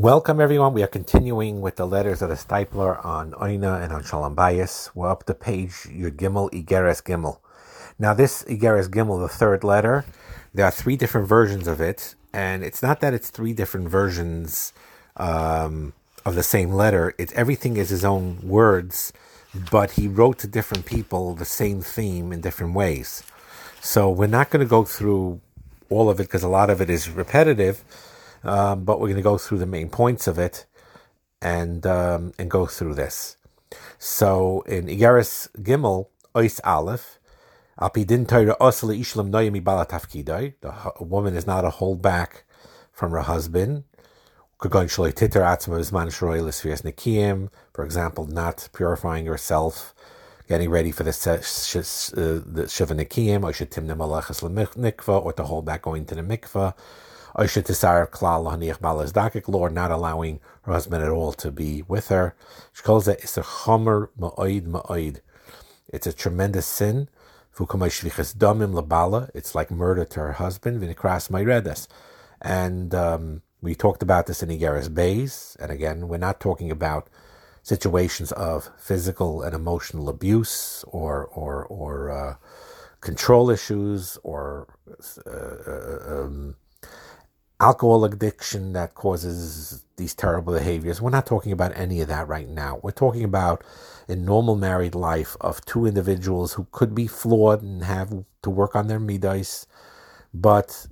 Welcome, 0.00 0.40
everyone. 0.40 0.74
We 0.74 0.84
are 0.84 0.86
continuing 0.86 1.60
with 1.60 1.74
the 1.74 1.84
letters 1.84 2.22
of 2.22 2.28
the 2.28 2.36
Steipler 2.36 3.04
on 3.04 3.32
Oina 3.32 3.82
and 3.82 3.92
on 3.92 4.04
Shalom 4.04 4.36
Bayis. 4.36 4.90
We're 4.94 5.10
up 5.10 5.24
to 5.24 5.34
page 5.34 5.72
Yud 5.72 6.12
Gimel, 6.12 6.48
Igeres 6.52 7.02
Gimel. 7.02 7.40
Now, 7.98 8.14
this 8.14 8.44
Igeres 8.44 8.88
Gimel, 8.88 9.20
the 9.20 9.28
third 9.28 9.64
letter, 9.64 10.04
there 10.54 10.64
are 10.64 10.70
three 10.70 10.94
different 10.94 11.26
versions 11.26 11.66
of 11.66 11.80
it, 11.80 12.14
and 12.32 12.62
it's 12.62 12.80
not 12.80 13.00
that 13.00 13.12
it's 13.12 13.28
three 13.28 13.52
different 13.52 13.88
versions 13.88 14.72
um, 15.16 15.94
of 16.24 16.36
the 16.36 16.44
same 16.44 16.70
letter. 16.70 17.12
It's 17.18 17.32
everything 17.32 17.76
is 17.76 17.88
his 17.88 18.04
own 18.04 18.38
words, 18.44 19.12
but 19.68 19.90
he 19.90 20.06
wrote 20.06 20.38
to 20.38 20.46
different 20.46 20.86
people 20.86 21.34
the 21.34 21.44
same 21.44 21.80
theme 21.80 22.32
in 22.32 22.40
different 22.40 22.74
ways. 22.74 23.24
So 23.80 24.08
we're 24.12 24.28
not 24.28 24.50
going 24.50 24.64
to 24.64 24.70
go 24.70 24.84
through 24.84 25.40
all 25.90 26.08
of 26.08 26.20
it 26.20 26.24
because 26.24 26.44
a 26.44 26.48
lot 26.48 26.70
of 26.70 26.80
it 26.80 26.88
is 26.88 27.10
repetitive 27.10 27.82
um, 28.44 28.84
but 28.84 29.00
we're 29.00 29.08
going 29.08 29.16
to 29.16 29.22
go 29.22 29.38
through 29.38 29.58
the 29.58 29.66
main 29.66 29.88
points 29.88 30.26
of 30.26 30.38
it 30.38 30.66
and 31.40 31.86
um, 31.86 32.32
and 32.38 32.50
go 32.50 32.66
through 32.66 32.94
this. 32.94 33.36
So 33.98 34.62
in 34.62 34.86
Igeris 34.86 35.48
Gimel, 35.62 36.06
Ois 36.34 36.58
Aleph, 36.64 37.18
the 37.78 37.90
woman 41.00 41.36
is 41.36 41.46
not 41.46 41.64
a 41.64 41.70
holdback 41.70 42.42
from 42.92 43.12
her 43.12 43.20
husband. 43.20 43.84
For 44.60 44.66
example, 47.84 48.26
not 48.26 48.68
purifying 48.72 49.26
herself, 49.26 49.94
getting 50.48 50.70
ready 50.70 50.90
for 50.90 51.04
the 51.04 51.12
Shiva 51.12 52.94
Nikim, 52.94 53.44
or 55.24 55.32
to 55.32 55.44
hold 55.44 55.64
back 55.64 55.82
going 55.82 56.04
to 56.06 56.16
the 56.16 56.22
mikvah 56.22 56.74
Lord, 59.48 59.72
not 59.72 59.90
allowing 59.92 60.40
her 60.62 60.72
husband 60.72 61.04
at 61.04 61.10
all 61.10 61.32
to 61.34 61.52
be 61.52 61.82
with 61.86 62.08
her. 62.08 62.34
She 62.72 62.82
calls 62.82 63.06
it 63.06 63.20
it's 63.22 63.38
a 63.38 63.42
chomer 63.42 64.08
ma'oid 64.18 64.66
ma'oid. 64.66 65.20
It's 65.88 66.06
a 66.06 66.12
tremendous 66.12 66.66
sin. 66.66 67.08
It's 67.60 69.54
like 69.54 69.70
murder 69.70 70.04
to 70.04 70.20
her 70.20 70.32
husband. 70.32 70.96
And 72.40 72.94
um, 72.94 73.42
we 73.60 73.74
talked 73.74 74.02
about 74.02 74.26
this 74.26 74.42
in 74.42 74.48
Igeris 74.48 74.92
Bays. 74.92 75.56
And 75.60 75.70
again, 75.70 76.08
we're 76.08 76.18
not 76.18 76.40
talking 76.40 76.72
about 76.72 77.08
situations 77.62 78.32
of 78.32 78.70
physical 78.78 79.42
and 79.42 79.54
emotional 79.54 80.08
abuse 80.08 80.84
or 80.88 81.26
or 81.26 81.64
or 81.66 82.10
uh, 82.10 82.36
control 83.00 83.50
issues 83.50 84.18
or 84.24 84.66
uh, 85.26 85.30
uh 85.30 86.24
um, 86.24 86.56
alcohol 87.60 88.04
addiction 88.04 88.72
that 88.72 88.94
causes 88.94 89.84
these 89.96 90.14
terrible 90.14 90.52
behaviors. 90.52 91.00
We're 91.00 91.10
not 91.10 91.26
talking 91.26 91.52
about 91.52 91.76
any 91.76 92.00
of 92.00 92.08
that 92.08 92.28
right 92.28 92.48
now. 92.48 92.78
We're 92.82 92.92
talking 92.92 93.24
about 93.24 93.64
a 94.06 94.14
normal 94.14 94.54
married 94.54 94.94
life 94.94 95.36
of 95.40 95.64
two 95.64 95.84
individuals 95.84 96.54
who 96.54 96.66
could 96.70 96.94
be 96.94 97.06
flawed 97.06 97.62
and 97.62 97.82
have 97.82 98.24
to 98.42 98.50
work 98.50 98.76
on 98.76 98.86
their 98.86 99.00
midas, 99.00 99.66
but 100.32 100.86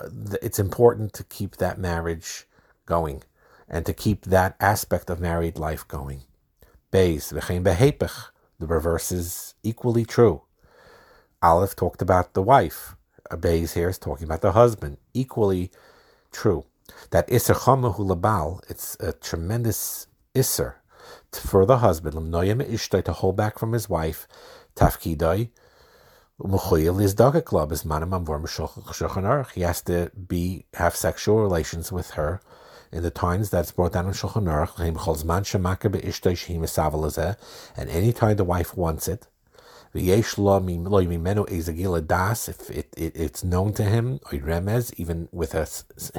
uh, 0.00 0.08
it's 0.40 0.58
important 0.58 1.12
to 1.14 1.24
keep 1.24 1.56
that 1.56 1.78
marriage 1.78 2.46
going 2.86 3.22
and 3.68 3.84
to 3.84 3.92
keep 3.92 4.26
that 4.26 4.54
aspect 4.60 5.10
of 5.10 5.20
married 5.20 5.58
life 5.58 5.86
going. 5.88 6.22
Beis, 6.92 7.30
the 8.58 8.66
reverse 8.66 9.12
is 9.12 9.54
equally 9.62 10.04
true. 10.04 10.42
Aleph 11.42 11.74
talked 11.76 12.00
about 12.00 12.32
the 12.34 12.42
wife. 12.42 12.96
Beis 13.30 13.74
here 13.74 13.88
is 13.88 13.98
talking 13.98 14.24
about 14.24 14.40
the 14.40 14.52
husband. 14.52 14.98
Equally 15.12 15.70
true. 16.36 16.64
That 17.10 17.28
Isser 17.28 17.54
Chamahu 17.54 17.98
Labal, 18.10 18.60
it's 18.70 18.96
a 19.00 19.12
tremendous 19.12 20.06
Isser 20.34 20.74
for 21.32 21.64
the 21.66 21.78
husband, 21.78 22.14
to 22.14 23.12
hold 23.12 23.36
back 23.36 23.58
from 23.58 23.72
his 23.72 23.88
wife, 23.88 24.28
Tafkidai, 24.74 25.50
is 26.38 27.14
Daga 27.14 27.42
Club 27.44 27.72
is 27.72 27.84
He 29.54 29.62
has 29.62 29.82
to 29.82 30.10
be 30.34 30.66
have 30.74 30.94
sexual 30.94 31.40
relations 31.40 31.90
with 31.90 32.10
her 32.10 32.40
in 32.92 33.02
the 33.02 33.10
times 33.10 33.48
that's 33.50 33.72
brought 33.72 33.92
down 33.94 34.06
in 34.06 34.12
Shulchan 34.12 34.44
Aruch. 34.44 34.78
And 37.76 37.90
any 37.90 38.12
time 38.12 38.36
the 38.36 38.44
wife 38.44 38.76
wants 38.76 39.08
it, 39.08 39.26
if 39.94 40.08
it, 42.70 42.88
it, 42.96 43.16
it's 43.16 43.44
known 43.44 43.72
to 43.74 43.82
him, 43.84 44.20
even 44.96 45.28
with 45.32 45.54
a 45.54 45.68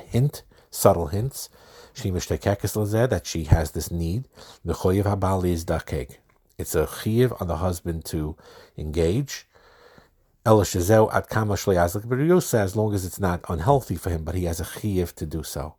hint, 0.02 0.44
subtle 0.70 1.08
hints, 1.08 1.50
that 1.96 3.22
she 3.26 3.44
has 3.46 3.72
this 3.72 3.92
need. 3.92 4.28
It's 6.58 6.76
a 6.76 6.88
chiv 6.88 7.34
on 7.40 7.48
the 7.48 7.58
husband 7.58 8.06
to 8.06 8.36
engage. 8.78 9.48
As 10.46 10.76
long 12.76 12.94
as 12.94 13.06
it's 13.06 13.20
not 13.20 13.42
unhealthy 13.50 13.96
for 13.96 14.10
him, 14.10 14.24
but 14.24 14.36
he 14.36 14.46
has 14.46 14.60
a 14.60 14.66
chiv 14.66 15.14
to 15.16 15.26
do 15.26 15.44
so. 15.44 15.76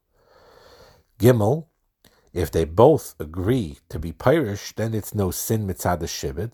Gimel, 1.18 1.66
if 2.32 2.50
they 2.50 2.64
both 2.64 3.14
agree 3.18 3.78
to 3.88 3.98
be 3.98 4.12
pirish, 4.12 4.74
then 4.74 4.94
it's 4.94 5.14
no 5.14 5.30
sin 5.30 5.66
mitzad 5.66 6.00
shibid. 6.02 6.52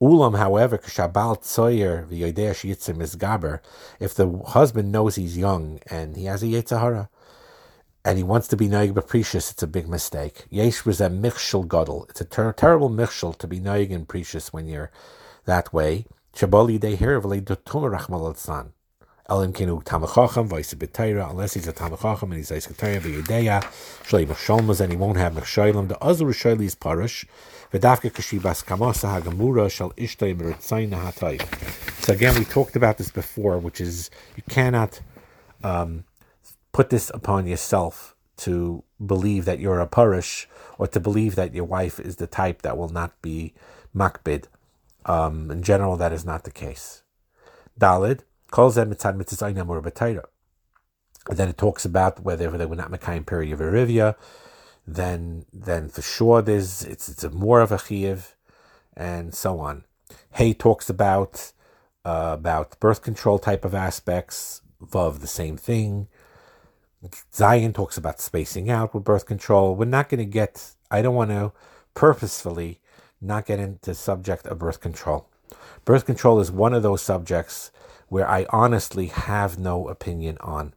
Ulam, 0.00 0.38
however, 0.38 0.78
kshabal 0.78 1.42
tzoyer 1.42 2.06
v'yodea 2.06 2.52
shiyitzim 2.54 3.02
is 3.02 3.16
gaber. 3.16 3.58
If 3.98 4.14
the 4.14 4.30
husband 4.46 4.92
knows 4.92 5.16
he's 5.16 5.36
young 5.36 5.80
and 5.90 6.16
he 6.16 6.26
has 6.26 6.40
a 6.44 6.46
yetzahara, 6.46 7.08
and 8.04 8.16
he 8.16 8.22
wants 8.22 8.46
to 8.48 8.56
be 8.56 8.68
naig 8.68 8.94
precious, 9.08 9.50
it's 9.50 9.62
a 9.64 9.66
big 9.66 9.88
mistake. 9.88 10.46
Yesh 10.50 10.84
was 10.84 11.00
a 11.00 11.10
michshel 11.10 11.66
gadol. 11.66 12.06
It's 12.08 12.20
a 12.20 12.24
ter- 12.24 12.52
terrible 12.52 12.90
michshel 12.90 13.36
to 13.38 13.48
be 13.48 13.58
naig 13.58 13.90
and 13.90 14.08
precious 14.08 14.52
when 14.52 14.68
you're 14.68 14.92
that 15.46 15.72
way. 15.72 16.06
Shabali 16.32 16.78
de 16.78 16.94
here 16.94 17.20
v'lei 17.20 17.42
dotum 17.42 17.90
rachmal 17.90 18.24
al 18.24 18.34
Elim 19.30 19.52
kenu 19.52 19.84
tamachacham 19.84 20.48
v'yis 20.48 20.74
b'teira 20.74 21.28
unless 21.30 21.52
he's 21.52 21.68
a 21.68 21.72
tamachacham 21.74 22.22
and 22.22 22.34
he's 22.34 22.50
a 22.50 22.54
sekretariat 22.54 23.02
v'yedeya 23.02 23.62
shlei 24.02 24.26
b'sholmas 24.26 24.80
and 24.80 24.90
he 24.90 24.96
won't 24.96 25.18
have 25.18 25.34
mechshaylam. 25.34 25.88
The 25.88 25.98
other 26.02 26.24
shayli 26.26 26.62
is 26.62 26.74
parish. 26.74 27.26
V'davke 27.70 28.10
kashibas 28.10 28.64
kamasa 28.64 29.20
hagamura 29.20 29.70
shall 29.70 29.90
ishtay 29.98 30.34
meritzayna 30.34 31.12
hatay. 31.12 31.38
So 32.02 32.14
again, 32.14 32.38
we 32.38 32.46
talked 32.46 32.74
about 32.74 32.96
this 32.96 33.10
before, 33.10 33.58
which 33.58 33.82
is 33.82 34.08
you 34.34 34.42
cannot 34.48 35.02
um, 35.62 36.04
put 36.72 36.88
this 36.88 37.10
upon 37.12 37.46
yourself 37.46 38.16
to 38.38 38.82
believe 39.04 39.44
that 39.44 39.60
you're 39.60 39.80
a 39.80 39.86
parish 39.86 40.48
or 40.78 40.86
to 40.86 41.00
believe 41.00 41.34
that 41.34 41.54
your 41.54 41.64
wife 41.64 42.00
is 42.00 42.16
the 42.16 42.26
type 42.26 42.62
that 42.62 42.78
will 42.78 42.88
not 42.88 43.20
be 43.20 43.52
makbid. 43.94 44.44
Um, 45.04 45.50
in 45.50 45.62
general, 45.62 45.98
that 45.98 46.14
is 46.14 46.24
not 46.24 46.44
the 46.44 46.50
case. 46.50 47.02
Dalid 47.78 48.20
And 51.28 51.36
then 51.36 51.48
it 51.48 51.58
talks 51.58 51.84
about 51.84 52.20
whether 52.20 52.50
they 52.50 52.66
were 52.66 52.76
not 52.76 52.90
Mekayim 52.90 53.26
period 53.26 53.52
of 53.52 53.60
Erivia, 53.60 54.16
then 54.86 55.44
then 55.52 55.88
for 55.88 56.02
sure 56.02 56.40
there's 56.40 56.82
it's 56.82 57.08
it's 57.08 57.24
more 57.32 57.60
of 57.60 57.70
a 57.70 57.76
chiyuv, 57.76 58.32
and 58.96 59.34
so 59.34 59.60
on. 59.60 59.84
Hay 60.32 60.54
talks 60.54 60.88
about 60.88 61.52
uh, 62.04 62.30
about 62.32 62.80
birth 62.80 63.02
control 63.02 63.38
type 63.38 63.64
of 63.64 63.74
aspects. 63.74 64.62
Vav 64.82 65.20
the 65.20 65.26
same 65.26 65.56
thing. 65.56 66.08
Zayin 67.32 67.74
talks 67.74 67.96
about 67.96 68.20
spacing 68.20 68.70
out 68.70 68.94
with 68.94 69.04
birth 69.04 69.26
control. 69.26 69.74
We're 69.76 69.84
not 69.84 70.08
going 70.08 70.18
to 70.18 70.24
get. 70.24 70.72
I 70.90 71.02
don't 71.02 71.14
want 71.14 71.30
to 71.30 71.52
purposefully 71.94 72.80
not 73.20 73.46
get 73.46 73.58
into 73.60 73.94
subject 73.94 74.46
of 74.46 74.58
birth 74.58 74.80
control. 74.80 75.27
Birth 75.84 76.06
control 76.06 76.40
is 76.40 76.50
one 76.50 76.74
of 76.74 76.82
those 76.82 77.02
subjects 77.02 77.70
where 78.08 78.28
I 78.28 78.46
honestly 78.50 79.06
have 79.06 79.58
no 79.58 79.88
opinion 79.88 80.38
on. 80.40 80.74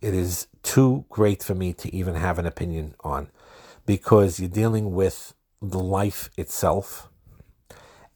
It 0.00 0.14
is 0.14 0.46
too 0.62 1.04
great 1.08 1.42
for 1.42 1.54
me 1.54 1.72
to 1.74 1.94
even 1.94 2.14
have 2.14 2.38
an 2.38 2.46
opinion 2.46 2.94
on 3.00 3.30
because 3.86 4.38
you're 4.38 4.48
dealing 4.48 4.92
with 4.92 5.34
the 5.60 5.78
life 5.78 6.30
itself 6.36 7.08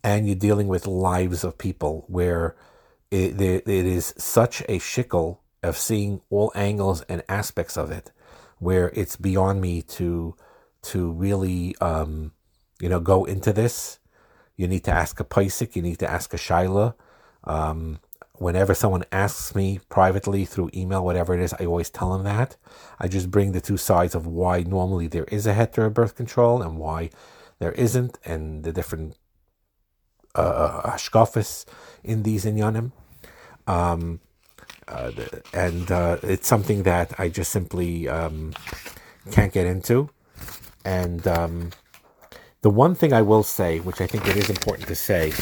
and 0.02 0.26
you're 0.26 0.36
dealing 0.36 0.68
with 0.68 0.86
lives 0.86 1.44
of 1.44 1.58
people 1.58 2.04
where 2.08 2.54
it, 3.10 3.40
it 3.40 3.68
is 3.68 4.14
such 4.16 4.60
a 4.62 4.78
shickle 4.78 5.38
of 5.62 5.76
seeing 5.76 6.20
all 6.30 6.52
angles 6.54 7.02
and 7.02 7.22
aspects 7.28 7.76
of 7.76 7.90
it 7.90 8.12
where 8.58 8.90
it's 8.94 9.16
beyond 9.16 9.60
me 9.60 9.82
to 9.82 10.36
to 10.82 11.10
really 11.12 11.74
um, 11.80 12.32
you 12.80 12.88
know 12.88 13.00
go 13.00 13.24
into 13.24 13.52
this 13.52 13.98
you 14.56 14.66
need 14.68 14.84
to 14.84 14.90
ask 14.90 15.20
a 15.20 15.24
paisik 15.24 15.76
you 15.76 15.82
need 15.82 15.98
to 15.98 16.10
ask 16.10 16.32
a 16.34 16.36
shaila 16.36 16.94
um, 17.44 17.98
whenever 18.36 18.74
someone 18.74 19.04
asks 19.12 19.54
me 19.54 19.80
privately 19.88 20.44
through 20.44 20.70
email, 20.74 21.04
whatever 21.04 21.34
it 21.34 21.40
is, 21.40 21.54
I 21.58 21.66
always 21.66 21.90
tell 21.90 22.12
them 22.12 22.24
that. 22.24 22.56
I 22.98 23.08
just 23.08 23.30
bring 23.30 23.52
the 23.52 23.60
two 23.60 23.76
sides 23.76 24.14
of 24.14 24.26
why 24.26 24.60
normally 24.60 25.06
there 25.06 25.24
is 25.24 25.46
a 25.46 25.54
heter 25.54 25.92
birth 25.92 26.16
control 26.16 26.62
and 26.62 26.78
why 26.78 27.10
there 27.58 27.72
isn't, 27.72 28.18
and 28.24 28.64
the 28.64 28.72
different 28.72 29.16
uh, 30.34 30.96
uh 30.98 31.26
in 32.02 32.22
these 32.24 32.44
inyanim. 32.44 32.92
Um, 33.66 34.20
uh, 34.88 35.12
and 35.52 35.90
uh, 35.90 36.18
it's 36.22 36.48
something 36.48 36.82
that 36.82 37.18
I 37.18 37.28
just 37.28 37.50
simply 37.50 38.08
um, 38.08 38.52
can't 39.30 39.52
get 39.52 39.66
into. 39.66 40.10
And 40.84 41.26
um, 41.26 41.70
the 42.64 42.70
one 42.70 42.94
thing 42.94 43.12
I 43.12 43.20
will 43.20 43.42
say, 43.42 43.78
which 43.80 44.00
I 44.00 44.06
think 44.06 44.26
it 44.26 44.38
is 44.38 44.48
important 44.48 44.88
to 44.88 44.94
say, 44.94 45.34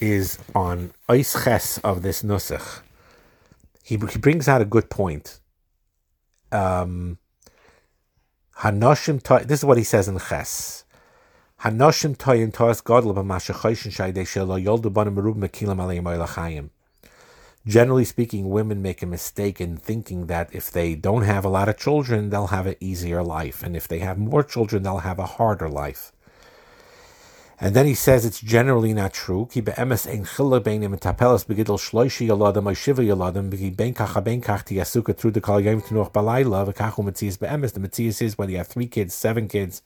is 0.00 0.40
on 0.56 0.92
Ches 1.08 1.78
of 1.84 2.02
this 2.02 2.24
Nusach. 2.24 2.80
He, 3.84 3.96
he 4.10 4.18
brings 4.18 4.48
out 4.48 4.60
a 4.60 4.64
good 4.64 4.90
point. 4.90 5.38
Um, 6.50 7.18
this 8.60 9.08
is 9.60 9.64
what 9.64 9.78
he 9.78 9.84
says 9.84 10.08
in 10.08 10.18
Ches. 10.18 10.84
Hanoshim 11.60 12.16
b'mashachoyshin 12.16 13.92
shaydei 13.92 14.26
shelo 14.26 14.60
yoldu 14.60 14.92
banim 14.92 15.14
merub 15.14 15.36
mekilam 15.36 15.78
aleim. 15.78 16.70
Generally 17.64 18.06
speaking, 18.06 18.50
women 18.50 18.82
make 18.82 19.00
a 19.00 19.06
mistake 19.06 19.60
in 19.60 19.76
thinking 19.76 20.26
that 20.26 20.52
if 20.52 20.72
they 20.72 20.96
don't 20.96 21.22
have 21.22 21.44
a 21.44 21.48
lot 21.48 21.68
of 21.68 21.78
children, 21.78 22.30
they'll 22.30 22.48
have 22.48 22.66
an 22.66 22.74
easier 22.80 23.22
life. 23.22 23.62
And 23.62 23.76
if 23.76 23.86
they 23.86 24.00
have 24.00 24.18
more 24.18 24.42
children, 24.42 24.82
they'll 24.82 24.98
have 24.98 25.20
a 25.20 25.26
harder 25.26 25.68
life. 25.68 26.10
And 27.62 27.76
then 27.76 27.86
he 27.86 27.94
says 27.94 28.24
it's 28.24 28.40
generally 28.40 28.92
not 28.92 29.12
true. 29.12 29.46
Through 29.52 29.62
the 29.62 29.74
kol 35.40 35.60
yom 35.60 35.80
tenuch 35.80 36.10
balayla 36.12 36.66
v'kachu 36.66 37.04
metzias 37.04 37.38
be'emes. 37.38 37.72
The 37.72 37.78
metzias 37.78 38.20
is 38.20 38.36
when 38.36 38.50
you 38.50 38.56
have 38.56 38.66
three 38.66 38.88
kids, 38.88 39.14
seven 39.14 39.46
kids, 39.46 39.80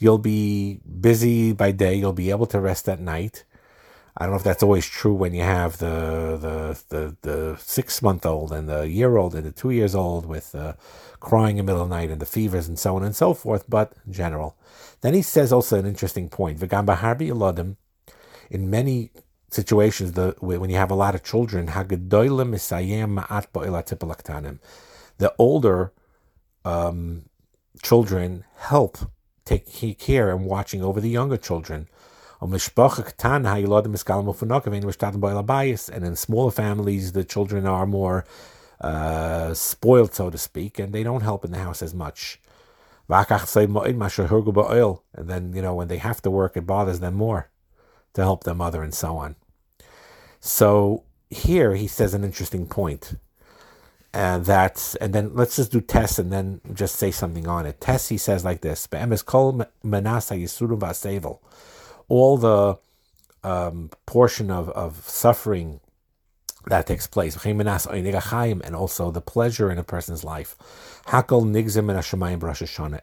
you'll 0.00 0.18
be 0.18 0.80
busy 1.00 1.52
by 1.52 1.70
day, 1.70 1.94
you'll 1.94 2.12
be 2.12 2.30
able 2.30 2.46
to 2.46 2.58
rest 2.58 2.88
at 2.88 2.98
night. 2.98 3.44
I 4.16 4.24
don't 4.24 4.32
know 4.32 4.38
if 4.38 4.44
that's 4.44 4.62
always 4.62 4.86
true 4.86 5.12
when 5.14 5.34
you 5.34 5.42
have 5.42 5.78
the 5.78 6.38
the 6.40 6.80
the, 6.88 7.16
the 7.22 7.56
six 7.58 8.00
month 8.00 8.24
old 8.24 8.52
and 8.52 8.68
the 8.68 8.88
year 8.88 9.16
old 9.16 9.34
and 9.34 9.44
the 9.44 9.50
two 9.50 9.70
years 9.70 9.94
old 9.94 10.24
with 10.24 10.54
uh, 10.54 10.74
crying 11.18 11.58
in 11.58 11.66
the 11.66 11.72
middle 11.72 11.82
of 11.82 11.88
the 11.88 11.96
night 11.96 12.10
and 12.10 12.20
the 12.20 12.26
fevers 12.26 12.68
and 12.68 12.78
so 12.78 12.94
on 12.94 13.02
and 13.02 13.16
so 13.16 13.34
forth, 13.34 13.64
but 13.68 13.92
in 14.06 14.12
general. 14.12 14.56
Then 15.00 15.14
he 15.14 15.22
says 15.22 15.52
also 15.52 15.78
an 15.78 15.86
interesting 15.86 16.28
point. 16.28 16.62
In 18.50 18.70
many 18.70 19.10
situations, 19.50 20.12
the 20.12 20.36
when 20.40 20.70
you 20.70 20.76
have 20.76 20.90
a 20.92 20.94
lot 20.94 21.14
of 21.14 21.24
children, 21.24 21.66
the 25.18 25.34
older 25.38 25.92
um, 26.64 27.24
children 27.82 28.44
help 28.56 28.98
take 29.44 29.98
care 29.98 30.30
and 30.30 30.46
watching 30.46 30.82
over 30.82 31.00
the 31.00 31.10
younger 31.10 31.36
children. 31.36 31.88
And 35.88 36.04
in 36.04 36.16
smaller 36.16 36.50
families, 36.50 37.12
the 37.12 37.24
children 37.24 37.66
are 37.66 37.86
more 37.86 38.24
uh, 38.80 39.54
spoiled, 39.54 40.14
so 40.14 40.30
to 40.30 40.38
speak, 40.38 40.78
and 40.78 40.92
they 40.92 41.02
don't 41.02 41.22
help 41.22 41.44
in 41.44 41.52
the 41.52 41.58
house 41.58 41.82
as 41.82 41.94
much. 41.94 42.40
And 45.14 45.28
then, 45.28 45.52
you 45.54 45.62
know, 45.62 45.74
when 45.74 45.88
they 45.88 45.98
have 45.98 46.22
to 46.22 46.30
work, 46.30 46.56
it 46.56 46.66
bothers 46.66 47.00
them 47.00 47.14
more 47.14 47.50
to 48.14 48.22
help 48.22 48.44
their 48.44 48.54
mother 48.54 48.82
and 48.82 48.94
so 48.94 49.16
on. 49.16 49.36
So 50.40 51.04
here 51.30 51.74
he 51.74 51.86
says 51.86 52.14
an 52.14 52.24
interesting 52.24 52.66
point. 52.66 53.14
And 54.12 54.44
that's 54.44 54.94
and 54.96 55.12
then 55.12 55.34
let's 55.34 55.56
just 55.56 55.72
do 55.72 55.80
Tess 55.80 56.18
and 56.18 56.32
then 56.32 56.60
just 56.72 56.96
say 56.96 57.10
something 57.10 57.48
on 57.48 57.66
it. 57.66 57.80
Tess 57.80 58.10
he 58.10 58.18
says 58.18 58.44
like 58.44 58.60
this: 58.60 58.86
all 62.08 62.36
the 62.36 62.76
um, 63.42 63.90
portion 64.06 64.50
of, 64.50 64.68
of 64.70 65.08
suffering 65.08 65.80
that 66.66 66.86
takes 66.86 67.06
place, 67.06 67.36
and 67.44 68.74
also 68.74 69.10
the 69.10 69.20
pleasure 69.20 69.70
in 69.70 69.78
a 69.78 69.84
person's 69.84 70.24
life. 70.24 70.56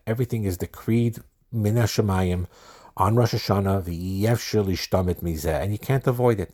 Everything 0.08 0.44
is 0.46 0.58
decreed 0.58 1.20
min 1.52 1.76
Hashemayim 1.76 2.48
on 2.98 3.16
Rosh 3.16 3.36
Hashanah, 3.36 3.86
and 5.62 5.72
you 5.72 5.78
can't 5.78 6.08
avoid 6.08 6.40
it. 6.40 6.54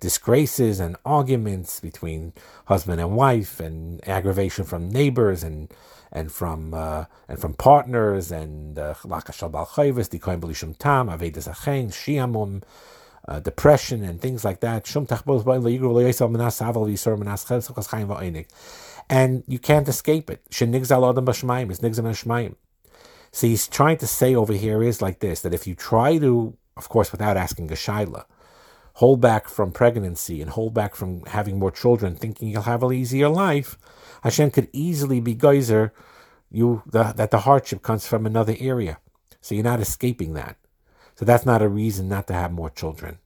disgraces 0.00 0.80
and 0.80 0.96
arguments 1.04 1.80
between 1.80 2.32
husband 2.66 3.00
and 3.00 3.16
wife 3.16 3.60
and 3.60 4.06
aggravation 4.08 4.64
from 4.64 4.88
neighbors 4.88 5.42
and 5.42 5.72
and 6.12 6.32
from 6.32 6.74
uh, 6.74 7.04
and 7.28 7.38
from 7.38 7.54
partners 7.54 8.32
and 8.32 8.78
uh, 8.78 8.94
uh, 13.28 13.40
depression 13.40 14.02
and 14.02 14.20
things 14.20 14.44
like 14.44 14.60
that. 14.60 14.86
And 19.08 19.44
you 19.46 19.58
can't 19.58 19.88
escape 19.88 20.30
it. 20.30 20.40
So 23.32 23.46
he's 23.46 23.68
trying 23.68 23.98
to 23.98 24.06
say 24.06 24.34
over 24.34 24.52
here 24.52 24.82
is 24.82 25.02
like 25.02 25.20
this 25.20 25.42
that 25.42 25.54
if 25.54 25.66
you 25.66 25.74
try 25.74 26.18
to, 26.18 26.56
of 26.76 26.88
course, 26.88 27.12
without 27.12 27.36
asking 27.36 27.70
a 27.70 27.74
shaila, 27.74 28.24
hold 29.00 29.18
back 29.18 29.48
from 29.48 29.72
pregnancy 29.72 30.42
and 30.42 30.50
hold 30.50 30.74
back 30.74 30.94
from 30.94 31.24
having 31.24 31.58
more 31.58 31.70
children, 31.70 32.14
thinking 32.14 32.48
you'll 32.48 32.70
have 32.74 32.82
an 32.82 32.92
easier 32.92 33.30
life, 33.30 33.78
Hashem 34.22 34.50
could 34.50 34.68
easily 34.74 35.20
be 35.20 35.34
geyser 35.34 35.94
you 36.50 36.82
the, 36.84 37.04
that 37.14 37.30
the 37.30 37.40
hardship 37.40 37.82
comes 37.82 38.06
from 38.06 38.26
another 38.26 38.54
area. 38.60 38.98
So 39.40 39.54
you're 39.54 39.64
not 39.64 39.80
escaping 39.80 40.34
that. 40.34 40.58
So 41.14 41.24
that's 41.24 41.46
not 41.46 41.62
a 41.62 41.68
reason 41.68 42.10
not 42.10 42.26
to 42.26 42.34
have 42.34 42.52
more 42.52 42.68
children. 42.68 43.20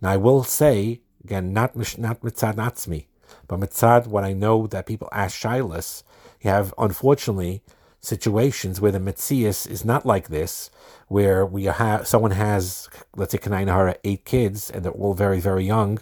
Now 0.00 0.10
I 0.10 0.16
will 0.16 0.42
say 0.42 1.02
again, 1.22 1.52
not 1.52 1.76
not 1.98 2.22
mitzad 2.22 2.56
natzmi, 2.56 3.06
but 3.46 3.60
mitzad 3.60 4.08
what 4.08 4.24
I 4.24 4.32
know 4.32 4.66
that 4.66 4.86
people 4.86 5.08
ask 5.12 5.40
shilas. 5.40 6.02
You 6.40 6.50
have 6.50 6.74
unfortunately 6.78 7.62
situations 8.06 8.80
where 8.80 8.92
the 8.92 9.00
mitzias 9.00 9.68
is 9.68 9.84
not 9.84 10.06
like 10.06 10.28
this, 10.28 10.70
where 11.08 11.44
we 11.44 11.64
have 11.64 12.06
someone 12.06 12.30
has, 12.30 12.88
let's 13.16 13.32
say, 13.32 13.38
Kanainahara, 13.38 13.96
eight 14.04 14.24
kids, 14.24 14.70
and 14.70 14.84
they're 14.84 14.92
all 14.92 15.14
very, 15.14 15.40
very 15.40 15.64
young, 15.64 15.98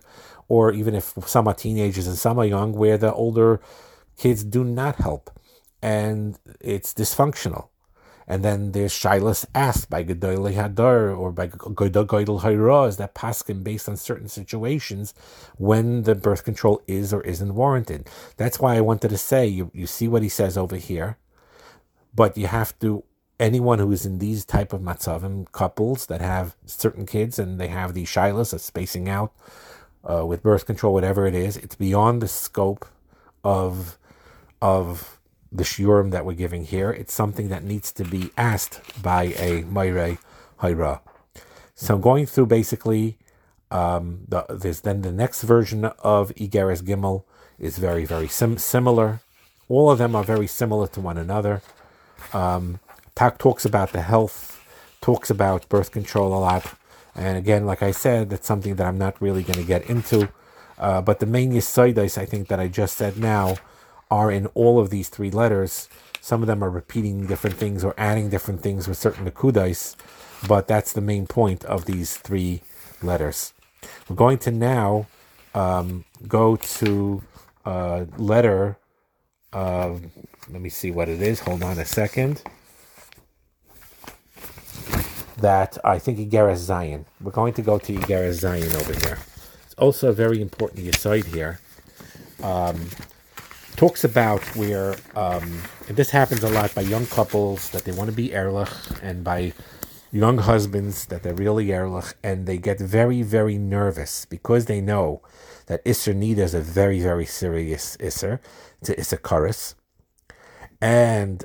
or 0.46 0.70
even 0.70 0.94
if 0.94 1.14
some 1.26 1.48
are 1.48 1.54
teenagers 1.54 2.06
and 2.06 2.18
some 2.18 2.38
are 2.38 2.44
young, 2.44 2.72
where 2.72 2.98
the 2.98 3.12
older 3.12 3.58
kids 4.18 4.44
do 4.44 4.62
not 4.64 4.96
help, 4.96 5.30
and 5.80 6.38
it's 6.60 6.92
dysfunctional. 6.92 7.68
And 8.26 8.42
then 8.42 8.72
there's 8.72 8.92
Shilas 8.92 9.44
asked 9.54 9.90
by 9.90 10.02
Gedoyle 10.02 10.54
Hadar 10.54 11.16
or 11.16 11.30
by 11.30 11.46
Gedoyle 11.48 12.40
Hayraz 12.40 12.96
that 12.96 13.14
paskin 13.14 13.62
based 13.62 13.86
on 13.86 13.96
certain 13.96 14.28
situations 14.28 15.12
when 15.56 16.04
the 16.04 16.14
birth 16.14 16.42
control 16.42 16.80
is 16.86 17.12
or 17.12 17.20
isn't 17.22 17.54
warranted. 17.54 18.08
That's 18.38 18.58
why 18.58 18.76
I 18.76 18.80
wanted 18.80 19.10
to 19.10 19.18
say 19.18 19.46
you, 19.46 19.70
you 19.74 19.86
see 19.86 20.08
what 20.08 20.22
he 20.22 20.30
says 20.30 20.56
over 20.56 20.76
here 20.76 21.18
but 22.14 22.36
you 22.36 22.46
have 22.46 22.78
to 22.80 23.04
anyone 23.40 23.78
who 23.78 23.90
is 23.90 24.06
in 24.06 24.18
these 24.18 24.44
type 24.44 24.72
of 24.72 24.80
matzavim 24.80 25.50
couples 25.52 26.06
that 26.06 26.20
have 26.20 26.56
certain 26.66 27.04
kids 27.04 27.38
and 27.38 27.60
they 27.60 27.68
have 27.68 27.92
these 27.92 28.08
shilas 28.08 28.52
of 28.52 28.60
spacing 28.60 29.08
out 29.08 29.32
uh, 30.08 30.24
with 30.24 30.42
birth 30.42 30.66
control, 30.66 30.92
whatever 30.92 31.26
it 31.26 31.34
is, 31.34 31.56
it's 31.56 31.74
beyond 31.74 32.22
the 32.22 32.28
scope 32.28 32.86
of 33.42 33.98
of 34.62 35.18
the 35.52 35.64
shiurim 35.64 36.10
that 36.10 36.24
we're 36.24 36.32
giving 36.32 36.64
here. 36.64 36.90
It's 36.90 37.12
something 37.12 37.48
that 37.48 37.62
needs 37.62 37.92
to 37.92 38.04
be 38.04 38.30
asked 38.36 38.80
by 39.02 39.34
a 39.38 39.62
Maire 39.62 40.18
Haira. 40.60 41.00
So 41.74 41.94
I'm 41.94 42.00
going 42.00 42.26
through 42.26 42.46
basically 42.46 43.18
um, 43.70 44.20
the, 44.28 44.44
there's 44.48 44.80
then 44.80 45.02
the 45.02 45.12
next 45.12 45.42
version 45.42 45.84
of 45.84 46.34
Igeres 46.34 46.82
Gimel 46.82 47.24
is 47.58 47.78
very, 47.78 48.04
very 48.04 48.26
sim- 48.26 48.58
similar. 48.58 49.20
All 49.68 49.90
of 49.90 49.98
them 49.98 50.16
are 50.16 50.24
very 50.24 50.46
similar 50.46 50.86
to 50.88 51.00
one 51.00 51.18
another. 51.18 51.62
Um, 52.32 52.80
talk, 53.14 53.38
talks 53.38 53.64
about 53.64 53.92
the 53.92 54.02
health, 54.02 54.60
talks 55.00 55.30
about 55.30 55.68
birth 55.68 55.92
control 55.92 56.34
a 56.34 56.40
lot. 56.40 56.74
And 57.14 57.38
again, 57.38 57.66
like 57.66 57.82
I 57.82 57.92
said, 57.92 58.30
that's 58.30 58.46
something 58.46 58.76
that 58.76 58.86
I'm 58.86 58.98
not 58.98 59.20
really 59.20 59.42
going 59.42 59.58
to 59.58 59.64
get 59.64 59.88
into. 59.88 60.28
Uh, 60.78 61.00
but 61.00 61.20
the 61.20 61.26
main 61.26 61.52
yisoides, 61.52 62.18
I 62.18 62.26
think, 62.26 62.48
that 62.48 62.58
I 62.58 62.68
just 62.68 62.96
said 62.96 63.16
now 63.16 63.56
are 64.10 64.30
in 64.30 64.46
all 64.48 64.80
of 64.80 64.90
these 64.90 65.08
three 65.08 65.30
letters. 65.30 65.88
Some 66.20 66.42
of 66.42 66.46
them 66.46 66.64
are 66.64 66.70
repeating 66.70 67.26
different 67.26 67.56
things 67.56 67.84
or 67.84 67.94
adding 67.98 68.30
different 68.30 68.62
things 68.62 68.88
with 68.88 68.98
certain 68.98 69.30
akudais, 69.30 69.94
but 70.48 70.66
that's 70.66 70.92
the 70.92 71.00
main 71.00 71.26
point 71.26 71.64
of 71.64 71.84
these 71.84 72.16
three 72.16 72.62
letters. 73.02 73.52
We're 74.08 74.16
going 74.16 74.38
to 74.38 74.50
now 74.50 75.06
um, 75.54 76.04
go 76.26 76.56
to 76.56 77.22
a 77.64 78.06
letter 78.16 78.78
Uh, 79.54 79.94
let 80.50 80.60
me 80.60 80.68
see 80.68 80.90
what 80.90 81.08
it 81.08 81.22
is. 81.22 81.38
Hold 81.40 81.62
on 81.62 81.78
a 81.78 81.84
second. 81.84 82.42
That 85.38 85.78
I 85.84 85.98
think 86.00 86.18
Igeres 86.18 86.68
Zayin. 86.68 87.04
We're 87.20 87.30
going 87.30 87.54
to 87.54 87.62
go 87.62 87.78
to 87.78 87.92
Igeres 87.92 88.42
Zayin 88.42 88.74
over 88.74 88.92
here. 89.06 89.18
It's 89.64 89.74
also 89.74 90.08
a 90.08 90.12
very 90.12 90.42
important 90.42 90.92
side 90.96 91.24
here. 91.26 91.60
Um, 92.42 92.88
talks 93.76 94.04
about 94.04 94.42
where 94.56 94.96
um, 95.14 95.62
and 95.88 95.96
this 95.96 96.10
happens 96.10 96.42
a 96.42 96.48
lot 96.48 96.74
by 96.74 96.82
young 96.82 97.06
couples 97.06 97.70
that 97.70 97.84
they 97.84 97.92
want 97.92 98.10
to 98.10 98.16
be 98.16 98.32
erlich 98.32 98.70
and 99.02 99.24
by 99.24 99.52
young 100.12 100.38
husbands 100.38 101.06
that 101.06 101.22
they're 101.22 101.34
really 101.34 101.72
erlich 101.72 102.14
and 102.22 102.46
they 102.46 102.56
get 102.56 102.78
very 102.78 103.22
very 103.22 103.58
nervous 103.58 104.24
because 104.26 104.66
they 104.66 104.80
know 104.80 105.20
that 105.66 105.84
Isser 105.84 106.14
Nida 106.14 106.38
is 106.38 106.54
a 106.54 106.60
very 106.60 107.00
very 107.00 107.26
serious 107.26 107.96
Isser 107.96 108.38
a, 108.88 109.00
it's 109.00 109.74
and 110.80 111.44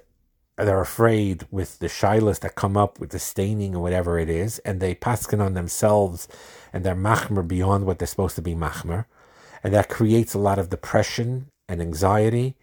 they're 0.58 0.82
afraid 0.82 1.48
with 1.52 1.80
the 1.80 1.88
shilas 1.88 2.42
that 2.42 2.56
come 2.56 2.76
up 2.76 3.00
with 3.00 3.12
the 3.12 3.20
staining 3.20 3.76
or 3.76 3.82
whatever 3.82 4.20
it 4.20 4.30
is 4.30 4.60
and 4.60 4.80
they 4.80 4.94
paskin 4.94 5.40
on 5.40 5.54
themselves 5.54 6.28
and 6.74 6.84
they're 6.84 6.96
machmer 6.96 7.48
beyond 7.48 7.86
what 7.86 8.00
they're 8.00 8.08
supposed 8.08 8.36
to 8.36 8.42
be 8.42 8.54
machmer 8.54 9.06
and 9.64 9.74
that 9.74 9.90
creates 9.90 10.34
a 10.34 10.40
lot 10.40 10.60
of 10.60 10.70
depression 10.70 11.48
and 11.68 11.82
anxiety 11.82 12.56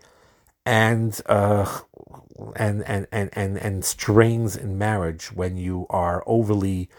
and 0.67 1.21
uh, 1.27 1.81
and, 2.57 2.83
and, 2.87 3.07
and, 3.13 3.31
and, 3.33 3.57
and 3.57 3.85
strains 3.85 4.57
in 4.57 4.77
marriage 4.77 5.33
when 5.33 5.57
you 5.57 5.87
are 5.89 6.23
overly 6.27 6.91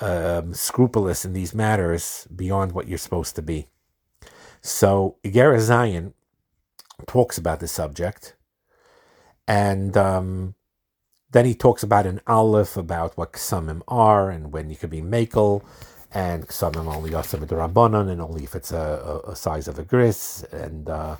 um, 0.00 0.52
scrupulous 0.52 1.24
in 1.24 1.32
these 1.32 1.54
matters 1.54 2.26
beyond 2.34 2.72
what 2.72 2.88
you're 2.88 2.98
supposed 2.98 3.34
to 3.36 3.42
be. 3.42 3.68
So 4.60 5.16
Igera 5.24 5.58
Zayin 5.58 6.12
talks 7.06 7.38
about 7.38 7.60
the 7.60 7.68
subject, 7.68 8.34
and 9.46 9.96
um, 9.96 10.54
then 11.30 11.44
he 11.44 11.54
talks 11.54 11.82
about 11.82 12.06
an 12.06 12.20
aleph 12.26 12.76
about 12.76 13.16
what 13.18 13.32
ksamim 13.32 13.82
are 13.88 14.30
and 14.30 14.52
when 14.52 14.70
you 14.70 14.76
could 14.76 14.90
be 14.90 15.02
makel, 15.02 15.64
and 16.12 16.46
ksamim 16.48 16.92
only 16.92 17.10
yasam 17.10 17.44
rabbanon, 17.46 18.08
and 18.08 18.20
only 18.20 18.44
if 18.44 18.54
it's 18.54 18.72
a, 18.72 19.22
a, 19.26 19.32
a, 19.32 19.36
size 19.36 19.66
of 19.66 19.78
a 19.78 19.84
gris, 19.84 20.44
and 20.52 20.88
uh, 20.88 21.16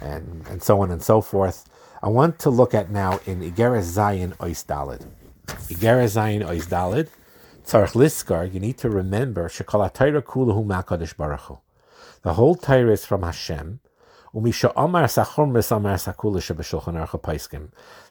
and 0.00 0.46
and 0.48 0.62
so 0.62 0.80
on 0.80 0.90
and 0.90 1.02
so 1.02 1.20
forth. 1.20 1.68
I 2.02 2.08
want 2.08 2.38
to 2.40 2.50
look 2.50 2.74
at 2.74 2.90
now 2.90 3.20
in 3.26 3.40
Igeres 3.40 3.92
Zayin 3.96 4.36
Ois 4.38 4.66
Dalid. 4.66 5.06
Igeres 5.46 6.16
Zayin 6.16 6.44
Ois 6.44 6.66
Dalid. 6.66 7.08
Tzarech 7.64 7.92
Liskar, 7.92 8.52
you 8.52 8.58
need 8.58 8.76
to 8.78 8.90
remember, 8.90 9.48
Shekala 9.48 9.92
Kuluhu 9.92 10.66
Makadosh 10.66 11.16
Baruch 11.16 11.60
The 12.22 12.34
whole 12.34 12.56
Taira 12.56 12.92
is 12.92 13.04
from 13.04 13.22
Hashem. 13.22 13.78
The 14.34 14.50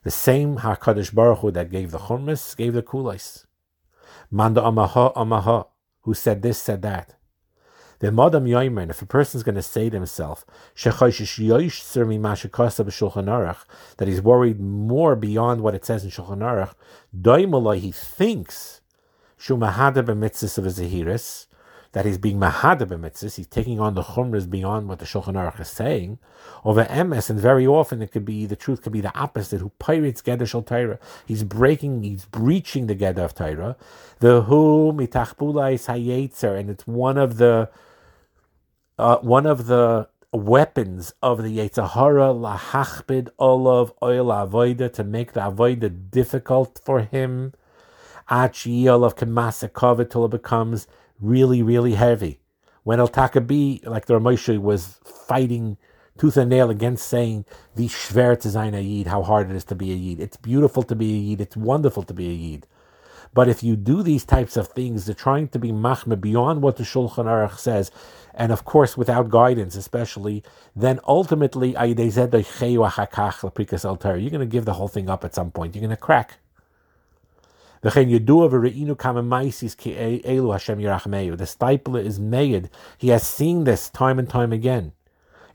same 0.08 0.58
Hakadosh 0.58 1.16
Baruch 1.16 1.40
Hu 1.40 1.50
that 1.51 1.72
gave 1.72 1.92
the 1.92 1.98
Chormis 1.98 2.56
gave 2.56 2.74
the 2.74 2.84
Kulais. 2.84 3.46
Manda 4.30 4.62
Amaha 4.62 5.16
Amaha, 5.16 5.66
who 6.01 6.13
said 6.13 6.44
this, 6.44 6.60
said 6.60 6.84
that. 6.84 7.16
The 8.00 8.12
Madam 8.12 8.46
Yoimer, 8.46 8.88
if 8.90 9.01
a 9.01 9.08
person 9.08 9.40
is 9.40 9.44
going 9.44 9.56
to 9.56 9.63
say 9.63 9.90
to 9.90 9.96
himself, 9.96 10.46
that 10.84 11.16
he's 14.06 14.22
worried 14.22 14.60
more 14.60 15.16
beyond 15.16 15.62
what 15.62 15.75
it 15.75 15.86
says 15.86 16.04
in 16.04 16.12
Shulchan 16.12 16.40
Aruch, 16.40 16.74
he 17.80 17.92
thinks 17.92 18.82
that 21.93 22.05
he's 22.05 22.17
being 22.17 22.39
mahada 22.39 22.86
b'mitzvahs, 22.86 23.36
he's 23.36 23.48
taking 23.48 23.79
on 23.79 23.95
the 23.95 24.01
chumras 24.01 24.50
beyond 24.50 24.88
what 24.88 25.00
the 25.00 25.05
Shulchan 25.05 25.33
Aruch 25.33 25.60
is 25.60 25.69
saying. 25.69 26.19
Over 26.63 26.86
emes, 26.86 27.29
and 27.29 27.39
very 27.39 27.67
often 27.67 28.01
it 28.01 28.12
could 28.12 28.24
be 28.24 28.45
the 28.45 28.55
truth 28.55 28.81
could 28.81 28.93
be 28.93 29.01
the 29.01 29.15
opposite. 29.17 29.60
Who 29.60 29.71
pirates 29.77 30.21
Geder 30.21 30.48
Shal 30.48 30.62
Torah? 30.62 31.00
He's 31.25 31.43
breaking, 31.43 32.03
he's 32.03 32.25
breaching 32.25 32.88
the 32.88 32.95
Geder 32.95 33.25
of 33.25 33.36
Torah. 33.36 33.75
The 34.19 34.43
who 34.43 34.93
mitachbulais 34.93 35.88
hayetzer, 35.88 36.57
and 36.57 36.69
it's 36.69 36.88
one 36.88 37.17
of 37.17 37.38
the 37.38 37.69
uh, 38.98 39.17
one 39.17 39.45
of 39.45 39.65
the 39.65 40.07
weapons 40.31 41.13
of 41.21 41.43
the 41.43 41.57
Yetzahara 41.57 42.33
lahachbid 42.33 43.29
olav 43.38 43.91
oil 44.01 44.27
avoida 44.27 44.91
to 44.93 45.03
make 45.03 45.33
the 45.33 45.41
avoida 45.41 46.10
difficult 46.10 46.79
for 46.86 47.01
him. 47.01 47.53
Achi 48.29 48.88
olav 48.88 49.17
kemasa 49.17 50.10
till 50.10 50.25
it 50.25 50.29
becomes 50.29 50.88
really, 51.22 51.62
really 51.62 51.94
heavy. 51.94 52.40
When 52.84 53.00
El 53.00 53.08
Takabi, 53.08 53.86
like 53.86 54.08
the 54.08 54.16
Ramoshe, 54.16 54.58
was 54.60 55.00
fighting 55.06 55.78
tooth 56.18 56.36
and 56.36 56.50
nail 56.50 56.70
against 56.70 57.08
saying 57.08 57.46
the 57.75 57.88
schwer 57.88 58.40
to 58.40 58.50
sein 58.50 58.74
a 58.74 59.04
how 59.04 59.24
hard 59.24 59.50
it 59.50 59.56
is 59.56 59.63
to 59.66 59.75
be 59.75 59.92
a 59.92 59.96
yid. 59.96 60.20
It's 60.20 60.38
beautiful 60.38 60.84
to 60.84 60.96
be 60.96 61.13
a 61.13 61.18
yid. 61.18 61.42
It's 61.42 61.56
wonderful 61.56 62.04
to 62.04 62.13
be 62.13 62.28
a 62.28 62.34
yid. 62.34 62.68
But 63.34 63.48
if 63.48 63.63
you 63.63 63.78
do 63.78 64.04
these 64.04 64.25
types 64.25 64.58
of 64.58 64.68
things, 64.68 65.06
they're 65.06 65.16
trying 65.16 65.48
to 65.50 65.60
be 65.60 65.72
machme 65.72 66.20
beyond 66.20 66.62
what 66.62 66.75
the 66.75 66.84
Shulchan 66.84 67.25
Aruch 67.25 67.58
says, 67.58 67.90
and 68.34 68.51
of 68.51 68.66
course 68.66 68.98
without 68.98 69.30
guidance, 69.30 69.75
especially, 69.78 70.44
then 70.75 71.00
ultimately 71.08 71.70
you're 71.70 71.96
going 71.96 72.20
to 74.40 74.46
give 74.46 74.66
the 74.66 74.74
whole 74.74 74.90
thing 74.90 75.10
up 75.10 75.24
at 75.24 75.34
some 75.34 75.51
point. 75.51 75.75
You're 75.75 75.82
going 75.82 75.92
to 75.92 75.98
crack. 75.98 76.40
The 77.82 77.90
Steipler 81.48 82.06
is 82.06 82.20
made. 82.20 82.70
He 82.98 83.08
has 83.08 83.26
seen 83.26 83.64
this 83.64 83.90
time 83.90 84.20
and 84.20 84.30
time 84.30 84.54
again. 84.54 84.94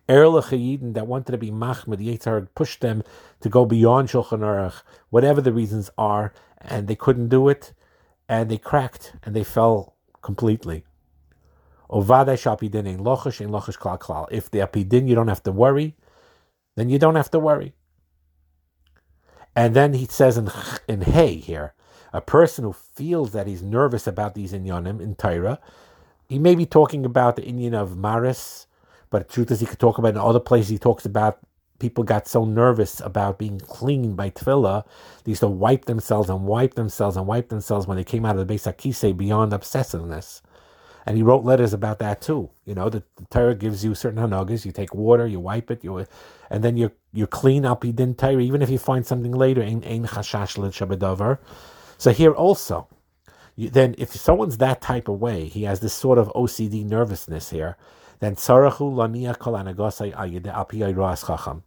Erle 0.09 0.93
that 0.95 1.07
wanted 1.07 1.33
to 1.33 1.39
be 1.39 1.51
Mahmed, 1.51 1.99
Yitzhar 1.99 2.49
pushed 2.55 2.81
them 2.81 3.03
to 3.41 3.49
go 3.49 3.65
beyond 3.65 4.09
Shulchan 4.09 4.41
Aruch, 4.41 4.83
whatever 5.11 5.41
the 5.41 5.53
reasons 5.53 5.91
are, 5.99 6.33
and 6.61 6.89
they 6.89 6.97
couldn't 6.97 7.29
do 7.29 7.49
it, 7.49 7.73
and 8.29 8.49
they 8.49 8.59
cracked, 8.59 9.15
and 9.23 9.35
they 9.35 9.45
fell 9.45 9.95
completely. 10.23 10.85
If 11.89 12.07
the 12.07 12.25
apidin, 14.61 15.09
you 15.09 15.15
don't 15.15 15.29
have 15.29 15.43
to 15.45 15.53
worry, 15.53 15.97
then 16.75 16.89
you 16.89 16.99
don't 16.99 17.15
have 17.15 17.31
to 17.31 17.39
worry. 17.39 17.75
And 19.55 19.75
then 19.75 19.95
he 19.95 20.07
says 20.07 20.37
in, 20.37 20.51
in 20.89 21.03
Hey 21.03 21.37
here, 21.37 21.75
a 22.13 22.21
person 22.21 22.65
who 22.65 22.73
feels 22.73 23.33
that 23.33 23.47
he's 23.47 23.63
nervous 23.63 24.07
about 24.07 24.35
these 24.35 24.53
inyanim 24.53 25.01
in 25.01 25.15
Torah, 25.15 25.59
he 26.29 26.39
may 26.39 26.55
be 26.55 26.67
talking 26.67 27.05
about 27.05 27.37
the 27.37 27.43
inyan 27.43 27.75
of 27.75 27.97
Maris, 27.97 28.67
but 29.11 29.27
the 29.27 29.33
truth 29.35 29.51
is 29.51 29.61
he 29.61 29.67
could 29.67 29.79
talk 29.79 29.99
about 29.99 30.11
in 30.11 30.19
other 30.19 30.41
places 30.41 30.71
he 30.71 30.79
talks 30.79 31.05
about 31.05 31.39
people 31.79 32.05
got 32.05 32.27
so 32.27 32.45
nervous 32.45 33.01
about 33.01 33.39
being 33.39 33.59
cleaned 33.61 34.17
by 34.17 34.31
tefillah, 34.31 34.85
they 35.25 35.31
used 35.31 35.41
to 35.41 35.49
wipe 35.49 35.85
themselves 35.85 36.31
and 36.31 36.47
wipe 36.47 36.75
themselves 36.75 37.17
and 37.17 37.27
wipe 37.27 37.49
themselves 37.49 37.87
when 37.87 37.97
they 37.97 38.05
came 38.05 38.25
out 38.25 38.37
of 38.37 38.47
the 38.47 38.55
Beis 38.55 38.71
Akise 38.73 39.17
beyond 39.17 39.53
obsessiveness. 39.53 40.41
And 41.05 41.17
he 41.17 41.23
wrote 41.23 41.45
letters 41.45 41.73
about 41.73 42.01
that 42.01 42.21
too. 42.21 42.51
You 42.65 42.75
know, 42.75 42.89
the, 42.89 43.03
the 43.17 43.27
Torah 43.31 43.55
gives 43.55 43.85
you 43.85 43.95
certain 43.95 44.19
hanagas. 44.21 44.65
You 44.65 44.73
take 44.73 44.93
water, 44.93 45.25
you 45.27 45.39
wipe 45.39 45.71
it, 45.71 45.85
you, 45.85 46.05
and 46.51 46.65
then 46.65 46.77
you 46.77 46.91
you 47.13 47.29
clean 47.29 47.65
up. 47.65 47.85
He 47.85 47.93
didn't 47.93 48.23
even 48.25 48.61
if 48.61 48.69
you 48.69 48.79
find 48.79 49.07
something 49.07 49.31
later. 49.31 49.63
Ein 49.63 49.83
chashash 49.83 50.57
shabedavar. 50.57 51.39
So 51.99 52.13
here 52.13 52.33
also, 52.33 52.89
you, 53.55 53.71
then 53.71 53.95
if 53.99 54.13
someone's 54.13 54.59
that 54.59 54.83
type 54.83 55.09
of 55.09 55.21
way, 55.21 55.47
he 55.47 55.63
has 55.65 55.81
this 55.81 55.95
sort 55.95 56.19
of 56.19 56.29
OCD 56.35 56.85
nervousness 56.85 57.51
here. 57.51 57.77
Then 58.21 58.37
tzarachu 58.37 58.93
lania 58.93 59.39
kol 59.39 59.57
chacham. 61.17 61.63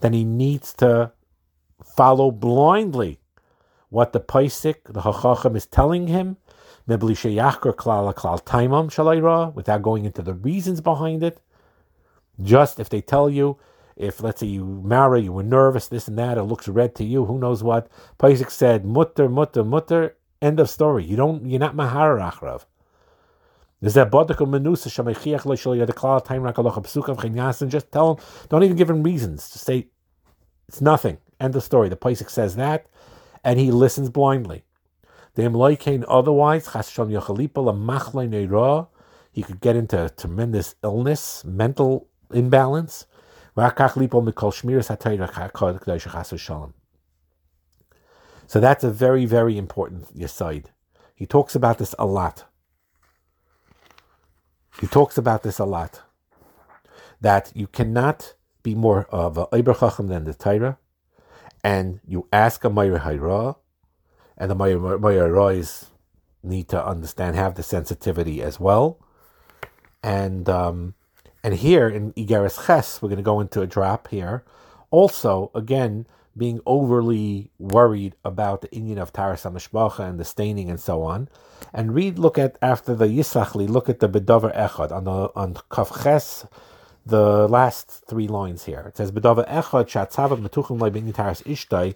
Then 0.00 0.12
he 0.12 0.24
needs 0.24 0.72
to 0.74 1.12
follow 1.84 2.30
blindly 2.30 3.18
what 3.90 4.12
the 4.12 4.20
paisik, 4.20 4.92
the 4.92 5.02
hachacham, 5.02 5.56
is 5.56 5.66
telling 5.66 6.06
him 6.08 6.36
without 6.86 7.60
going 9.82 10.04
into 10.04 10.22
the 10.22 10.34
reasons 10.34 10.80
behind 10.80 11.22
it. 11.22 11.40
Just 12.42 12.80
if 12.80 12.88
they 12.88 13.00
tell 13.00 13.30
you, 13.30 13.56
if 13.96 14.22
let's 14.22 14.40
say 14.40 14.46
you 14.46 14.82
marry, 14.84 15.22
you 15.22 15.32
were 15.32 15.42
nervous, 15.42 15.88
this 15.88 16.08
and 16.08 16.18
that, 16.18 16.38
it 16.38 16.44
looks 16.44 16.68
red 16.68 16.94
to 16.96 17.04
you, 17.04 17.24
who 17.26 17.38
knows 17.38 17.62
what. 17.62 17.88
Paisik 18.18 18.50
said, 18.50 18.84
mutter, 18.84 19.28
mutter, 19.28 19.64
mutter, 19.64 20.16
end 20.42 20.60
of 20.60 20.68
story. 20.68 21.04
You 21.04 21.16
don't, 21.16 21.46
you're 21.46 21.60
not 21.60 21.76
mahar 21.76 22.18
achrav. 22.18 22.64
Is 23.80 23.94
that 23.94 24.10
bodikal 24.10 24.48
menusa 24.48 24.88
shamechiach 24.88 25.44
lo 25.44 25.54
shal 25.54 25.74
yadaklal 25.74 26.24
time 26.24 26.42
rakaloch 26.42 26.74
psukav 26.84 27.18
chinyasin? 27.18 27.68
Just 27.68 27.92
tell 27.92 28.14
him, 28.14 28.24
don't 28.48 28.62
even 28.62 28.76
give 28.76 28.90
him 28.90 29.02
reasons. 29.02 29.50
Just 29.50 29.64
say, 29.64 29.88
it's 30.68 30.80
nothing. 30.80 31.18
End 31.38 31.54
of 31.54 31.62
story. 31.62 31.88
The 31.88 31.96
Paisik 31.96 32.30
says 32.30 32.56
that, 32.56 32.86
and 33.42 33.58
he 33.58 33.70
listens 33.70 34.08
blindly. 34.08 34.64
The 35.34 35.42
Imloikain 35.42 36.04
otherwise, 36.08 36.66
he 39.32 39.42
could 39.42 39.60
get 39.60 39.76
into 39.76 40.10
tremendous 40.16 40.74
illness, 40.82 41.44
mental 41.44 42.08
imbalance. 42.32 43.06
So 48.46 48.60
that's 48.60 48.84
a 48.84 48.90
very, 48.90 49.24
very 49.26 49.56
important 49.56 50.10
aside. 50.20 50.70
He 51.14 51.26
talks 51.26 51.54
about 51.54 51.78
this 51.78 51.94
a 51.98 52.06
lot. 52.06 52.44
He 54.80 54.86
talks 54.86 55.16
about 55.16 55.42
this 55.44 55.58
a 55.58 55.64
lot. 55.64 56.02
That 57.20 57.52
you 57.54 57.68
cannot 57.68 58.34
be 58.62 58.74
more 58.74 59.06
of 59.10 59.38
a 59.38 59.46
Iber 59.46 60.08
than 60.08 60.24
the 60.24 60.34
Torah, 60.34 60.78
and 61.62 62.00
you 62.06 62.26
ask 62.32 62.64
a 62.64 62.70
Meir 62.70 62.98
Hayra, 62.98 63.56
and 64.36 64.50
the 64.50 64.54
Meir 64.54 64.78
Hayrais 64.78 65.86
need 66.42 66.68
to 66.68 66.84
understand, 66.84 67.36
have 67.36 67.54
the 67.54 67.62
sensitivity 67.62 68.42
as 68.42 68.58
well. 68.60 68.98
And 70.02 70.48
um, 70.48 70.94
and 71.44 71.54
here 71.54 71.88
in 71.88 72.14
Igeris 72.14 72.66
Ches, 72.66 73.02
we're 73.02 73.10
going 73.10 73.18
to 73.18 73.22
go 73.22 73.38
into 73.38 73.60
a 73.60 73.66
drop 73.66 74.08
here. 74.08 74.44
Also, 74.90 75.50
again, 75.54 76.06
being 76.36 76.60
overly 76.66 77.50
worried 77.58 78.16
about 78.24 78.62
the 78.62 78.72
Indian 78.72 78.98
of 78.98 79.12
Taras 79.12 79.44
HaMishpacha 79.44 80.00
and 80.00 80.18
the 80.18 80.24
staining 80.24 80.70
and 80.70 80.80
so 80.80 81.02
on. 81.02 81.28
And 81.74 81.94
read, 81.94 82.18
look 82.18 82.38
at, 82.38 82.56
after 82.62 82.94
the 82.94 83.06
Yisachli, 83.06 83.68
look 83.68 83.90
at 83.90 84.00
the 84.00 84.08
Bedover 84.08 84.56
Echad 84.56 84.90
on 84.90 85.04
the 85.04 85.30
on 85.36 85.54
Kafches, 85.70 86.48
the 87.04 87.46
last 87.46 87.90
three 88.08 88.26
lines 88.26 88.64
here. 88.64 88.80
It 88.88 88.96
says, 88.96 89.12
Bedover 89.12 89.46
Echad, 89.46 89.86
Shatzavav 89.86 90.40
Metuchim 90.40 90.78
Leibin 90.78 91.14
Taras 91.14 91.42
Ishtai, 91.42 91.94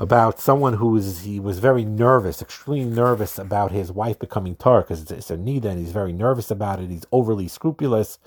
about 0.00 0.40
someone 0.40 0.74
who 0.74 0.88
was, 0.88 1.20
he 1.20 1.38
was 1.38 1.58
very 1.58 1.84
nervous, 1.84 2.40
extremely 2.42 2.84
nervous 2.84 3.38
about 3.38 3.70
his 3.70 3.92
wife 3.92 4.18
becoming 4.18 4.56
Tar, 4.56 4.80
because 4.80 5.02
it's, 5.02 5.10
it's 5.10 5.30
a 5.30 5.36
Nida, 5.36 5.66
and 5.66 5.78
he's 5.78 5.92
very 5.92 6.12
nervous 6.12 6.50
about 6.50 6.80
it. 6.80 6.90
He's 6.90 7.06
overly 7.12 7.48
scrupulous 7.48 8.18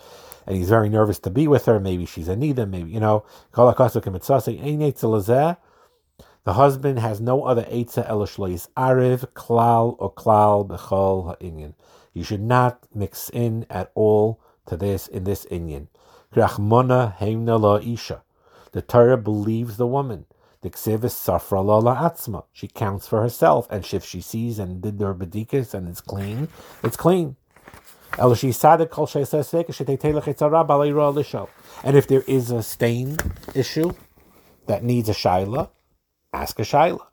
and 0.45 0.55
he's 0.55 0.69
very 0.69 0.89
nervous 0.89 1.19
to 1.19 1.29
be 1.29 1.47
with 1.47 1.65
her. 1.65 1.79
Maybe 1.79 2.05
she's 2.05 2.27
a 2.27 2.35
nida, 2.35 2.69
maybe, 2.69 2.91
you 2.91 2.99
know. 2.99 3.23
The 6.45 6.53
husband 6.53 6.99
has 6.99 7.21
no 7.21 7.43
other 7.43 7.63
etza 7.63 8.07
elishleis 8.09 8.67
ariv, 8.75 9.27
klal, 9.33 9.95
or 9.99 10.13
klal, 10.13 10.67
bechol, 10.67 11.27
ha'inyan. 11.27 11.75
You 12.13 12.23
should 12.23 12.41
not 12.41 12.85
mix 12.93 13.29
in 13.29 13.65
at 13.69 13.91
all 13.95 14.41
to 14.67 14.75
this 14.77 15.07
in 15.07 15.23
this 15.23 15.45
inyan. 15.45 15.87
The 18.71 18.81
Torah 18.87 19.17
believes 19.17 19.77
the 19.77 19.87
woman. 19.87 20.25
The 20.63 20.69
ksiv 20.69 21.03
is 21.03 21.13
safra 21.13 21.61
la 21.61 22.09
atzma. 22.09 22.45
She 22.53 22.69
counts 22.69 23.05
for 23.05 23.21
herself, 23.21 23.67
and 23.69 23.85
if 23.93 24.05
she 24.05 24.21
sees 24.21 24.59
and 24.59 24.81
did 24.81 25.01
her 25.01 25.13
bedikas 25.13 25.73
and 25.73 25.89
it's 25.89 25.99
clean, 25.99 26.47
it's 26.81 26.95
clean. 26.95 27.35
And 28.17 28.31
if 31.97 32.07
there 32.07 32.23
is 32.27 32.51
a 32.51 32.63
stain 32.63 33.17
issue 33.53 33.91
that 34.67 34.83
needs 34.83 35.09
a 35.09 35.13
shaila, 35.13 35.69
ask 36.31 36.57
a 36.59 36.61
shaila. 36.61 37.07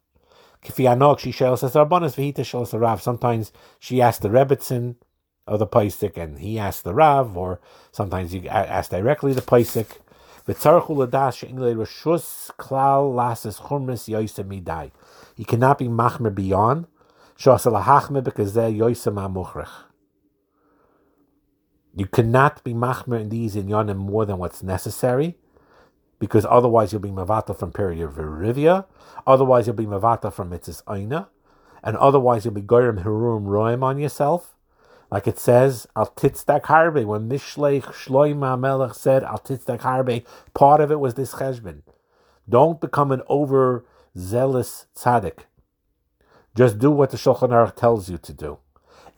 Sometimes 3.01 3.53
she 3.81 4.03
asks 4.03 4.23
the 4.23 4.29
Rebbitzin 4.29 4.95
of 5.47 5.59
the 5.59 5.67
Paisik 5.67 6.17
and 6.17 6.39
he 6.39 6.59
asks 6.59 6.83
the 6.83 6.95
Rav, 6.95 7.37
or 7.37 7.61
sometimes 7.91 8.33
you 8.33 8.47
ask 8.47 8.91
directly 8.93 9.33
the 9.33 9.43
Paisik. 9.43 9.99
He 10.47 10.55
cannot 15.45 15.79
be 15.79 15.89
machmer 15.89 16.35
beyond. 16.35 16.87
you 21.95 22.07
cannot 22.07 22.63
be 22.63 22.75
machmer 22.75 23.21
in 23.21 23.29
these 23.29 23.57
inyanim 23.57 23.97
more 23.97 24.25
than 24.25 24.39
what's 24.39 24.63
necessary, 24.63 25.37
because 26.19 26.47
otherwise 26.49 26.93
you'll 26.93 27.01
be 27.01 27.11
mavata 27.11 27.57
from 27.57 27.73
period 27.73 28.03
of 28.03 28.15
Verivia, 28.15 28.85
otherwise 29.27 29.67
you'll 29.67 29.77
be 29.77 29.87
mavata 29.87 30.33
from 30.33 30.51
mitzvahs 30.51 30.83
aina, 30.89 31.29
and 31.83 31.97
otherwise 31.97 32.45
you'll 32.45 32.55
be 32.55 32.61
goyim 32.61 32.99
hirum 32.99 33.47
roim 33.47 33.83
on 33.83 33.99
yourself. 33.99 34.55
Like 35.11 35.27
it 35.27 35.39
says, 35.39 35.87
al 35.97 36.07
titzdak 36.07 36.63
harbe, 36.63 37.05
when 37.05 37.29
Mishlech 37.29 37.83
Shloima 37.83 38.59
Melech 38.59 38.95
said 38.95 39.25
al 39.25 39.39
titzdak 39.39 39.81
harbe, 39.81 40.25
part 40.55 40.81
of 40.81 40.91
it 40.93 41.01
was 41.01 41.15
this 41.15 41.35
cheshbon. 41.35 41.83
Don't 42.49 42.81
become 42.81 43.11
an 43.11 43.23
overzealous 43.29 44.87
tzaddik. 44.97 45.41
Just 46.55 46.79
do 46.79 46.91
what 46.91 47.11
the 47.11 47.17
Shulchan 47.17 47.51
Aruch 47.51 47.77
tells 47.77 48.09
you 48.09 48.19
to 48.19 48.33
do. 48.33 48.59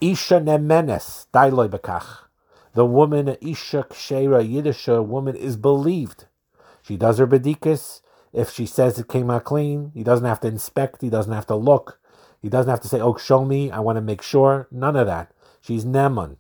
Isha 0.01 0.41
nemenes, 0.41 1.27
dailoi 1.33 1.69
bekach. 1.69 2.25
The 2.75 2.87
woman, 2.87 3.37
Isha 3.41 3.87
Kshera 3.91 4.49
Yiddish 4.49 4.87
woman, 4.87 5.37
is 5.37 5.57
believed. 5.57 6.27
She 6.83 6.97
does 6.97 7.19
her 7.19 7.27
bedikas. 7.27 8.01
If 8.33 8.51
she 8.51 8.65
says 8.65 8.99
it 8.99 9.09
came 9.09 9.31
out 9.31 9.45
clean, 9.45 9.93
he 9.93 10.03
doesn't 10.03 10.25
have 10.25 10.41
to 10.41 10.49
inspect, 10.49 11.03
he 11.03 11.11
doesn't 11.11 11.33
have 11.33 11.47
to 11.49 11.55
look, 11.55 11.99
he 12.41 12.49
doesn't 12.49 12.71
have 12.71 12.81
to 12.81 12.89
say, 12.89 12.99
Oh, 12.99 13.17
show 13.17 13.45
me, 13.45 13.71
I 13.71 13.81
want 13.81 13.97
to 13.97 14.01
make 14.01 14.23
sure. 14.23 14.69
None 14.71 14.97
of 14.97 15.07
that. 15.07 15.33
She's 15.63 15.85
Neman. 15.87 16.37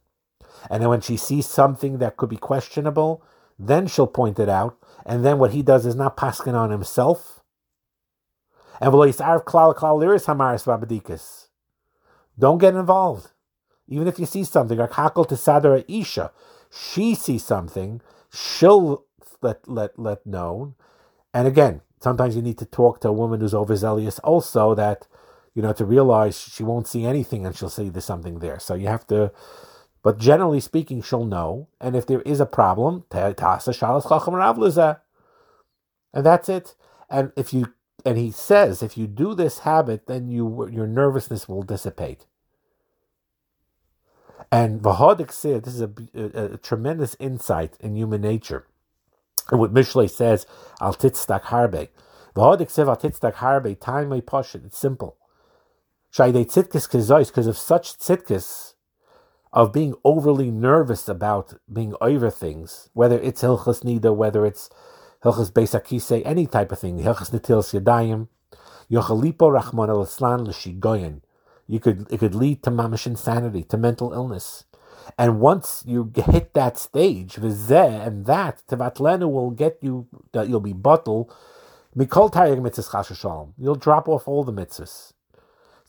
And 0.68 0.82
then 0.82 0.90
when 0.90 1.00
she 1.00 1.16
sees 1.16 1.46
something 1.46 1.98
that 1.98 2.16
could 2.16 2.28
be 2.28 2.36
questionable, 2.36 3.24
then 3.58 3.86
she'll 3.86 4.06
point 4.06 4.38
it 4.38 4.48
out. 4.48 4.76
And 5.06 5.24
then 5.24 5.38
what 5.38 5.52
he 5.52 5.62
does 5.62 5.86
is 5.86 5.94
not 5.94 6.16
paskin 6.16 6.54
on 6.54 6.70
himself. 6.70 7.40
And 8.80 8.92
don't 12.38 12.58
get 12.58 12.74
involved. 12.74 13.30
Even 13.88 14.08
if 14.08 14.18
you 14.18 14.26
see 14.26 14.44
something, 14.44 14.78
like 14.78 14.90
Hakol 14.90 15.28
to 15.28 15.34
Sadara 15.34 15.84
Isha, 15.86 16.32
she 16.70 17.14
sees 17.14 17.44
something, 17.44 18.00
she'll 18.32 19.04
let 19.40 19.68
let 19.68 19.98
let 19.98 20.26
know. 20.26 20.74
And 21.34 21.46
again, 21.46 21.82
sometimes 22.00 22.34
you 22.36 22.42
need 22.42 22.58
to 22.58 22.64
talk 22.64 23.00
to 23.00 23.08
a 23.08 23.12
woman 23.12 23.40
who's 23.40 23.54
overzealous 23.54 24.18
also 24.20 24.74
that, 24.74 25.06
you 25.54 25.62
know, 25.62 25.72
to 25.72 25.84
realize 25.84 26.40
she 26.40 26.62
won't 26.62 26.86
see 26.86 27.04
anything 27.04 27.44
and 27.46 27.56
she'll 27.56 27.70
see 27.70 27.88
there's 27.88 28.04
something 28.04 28.38
there. 28.38 28.58
So 28.58 28.74
you 28.74 28.88
have 28.88 29.06
to 29.08 29.32
but 30.02 30.18
generally 30.18 30.60
speaking, 30.60 31.00
she'll 31.00 31.24
know. 31.24 31.68
And 31.80 31.94
if 31.94 32.06
there 32.06 32.22
is 32.22 32.40
a 32.40 32.46
problem, 32.46 33.04
and 33.10 33.36
that's 36.26 36.48
it. 36.48 36.74
And 37.08 37.32
if 37.36 37.54
you 37.54 37.72
and 38.04 38.18
he 38.18 38.32
says, 38.32 38.82
if 38.82 38.98
you 38.98 39.06
do 39.06 39.32
this 39.34 39.60
habit, 39.60 40.08
then 40.08 40.28
you 40.28 40.68
your 40.70 40.88
nervousness 40.88 41.48
will 41.48 41.62
dissipate. 41.62 42.26
And 44.50 44.82
Vahodik 44.82 45.30
said 45.30 45.62
this 45.64 45.74
is 45.74 45.82
a, 45.82 45.90
a, 46.14 46.54
a, 46.54 46.58
tremendous 46.58 47.16
insight 47.20 47.76
in 47.80 47.96
human 47.96 48.20
nature. 48.20 48.66
And 49.50 49.60
what 49.60 49.72
Mishlei 49.72 50.10
says, 50.10 50.46
Al 50.80 50.94
titzdak 50.94 51.42
harbe. 51.44 51.88
Vahodik 52.34 52.68
said 52.70 52.88
Al 52.88 52.96
titzdak 52.96 53.34
harbe, 53.34 53.78
time 53.80 54.08
may 54.10 54.20
push 54.20 54.54
it. 54.54 54.62
It's 54.66 54.76
simple. 54.76 55.16
Shaydei 56.12 56.44
tzitkas 56.44 56.88
kazois, 56.90 57.28
because 57.28 57.46
of 57.46 57.56
such 57.56 57.98
tzitkas, 57.98 58.74
of 59.52 59.72
being 59.72 59.94
overly 60.04 60.50
nervous 60.50 61.08
about 61.08 61.54
being 61.72 61.94
over 62.02 62.28
things, 62.28 62.90
whether 62.92 63.18
it's 63.18 63.42
Hilchas 63.42 63.82
Nida, 63.82 64.14
whether 64.14 64.44
it's 64.44 64.68
Hilchas 65.24 65.50
Beisakise, 65.50 66.20
any 66.24 66.46
type 66.46 66.70
of 66.70 66.78
thing, 66.78 66.98
Hilchas 66.98 67.30
Netilas 67.30 67.72
Yadayim, 67.72 68.28
Yochalipo 68.90 69.50
Rachman 69.58 69.88
al 69.88 70.04
Islan 70.04 71.22
you 71.66 71.80
could 71.80 72.06
it 72.10 72.20
could 72.20 72.34
lead 72.34 72.62
to 72.64 72.70
mamish 72.70 73.06
insanity, 73.06 73.62
to 73.62 73.78
mental 73.78 74.12
illness. 74.12 74.64
And 75.16 75.40
once 75.40 75.82
you 75.86 76.12
hit 76.14 76.52
that 76.52 76.76
stage, 76.76 77.36
vizeh 77.36 78.06
and 78.06 78.26
that, 78.26 78.62
tevatlenu 78.68 79.32
will 79.32 79.50
get 79.50 79.78
you 79.80 80.06
that 80.32 80.48
you'll 80.48 80.60
be 80.60 80.74
bottled. 80.74 81.34
Mikol 81.96 82.30
tayeg 82.30 82.60
mitzvahs 82.60 83.52
You'll 83.56 83.76
drop 83.76 84.08
off 84.08 84.28
all 84.28 84.44
the 84.44 84.52
mitzvahs. 84.52 85.12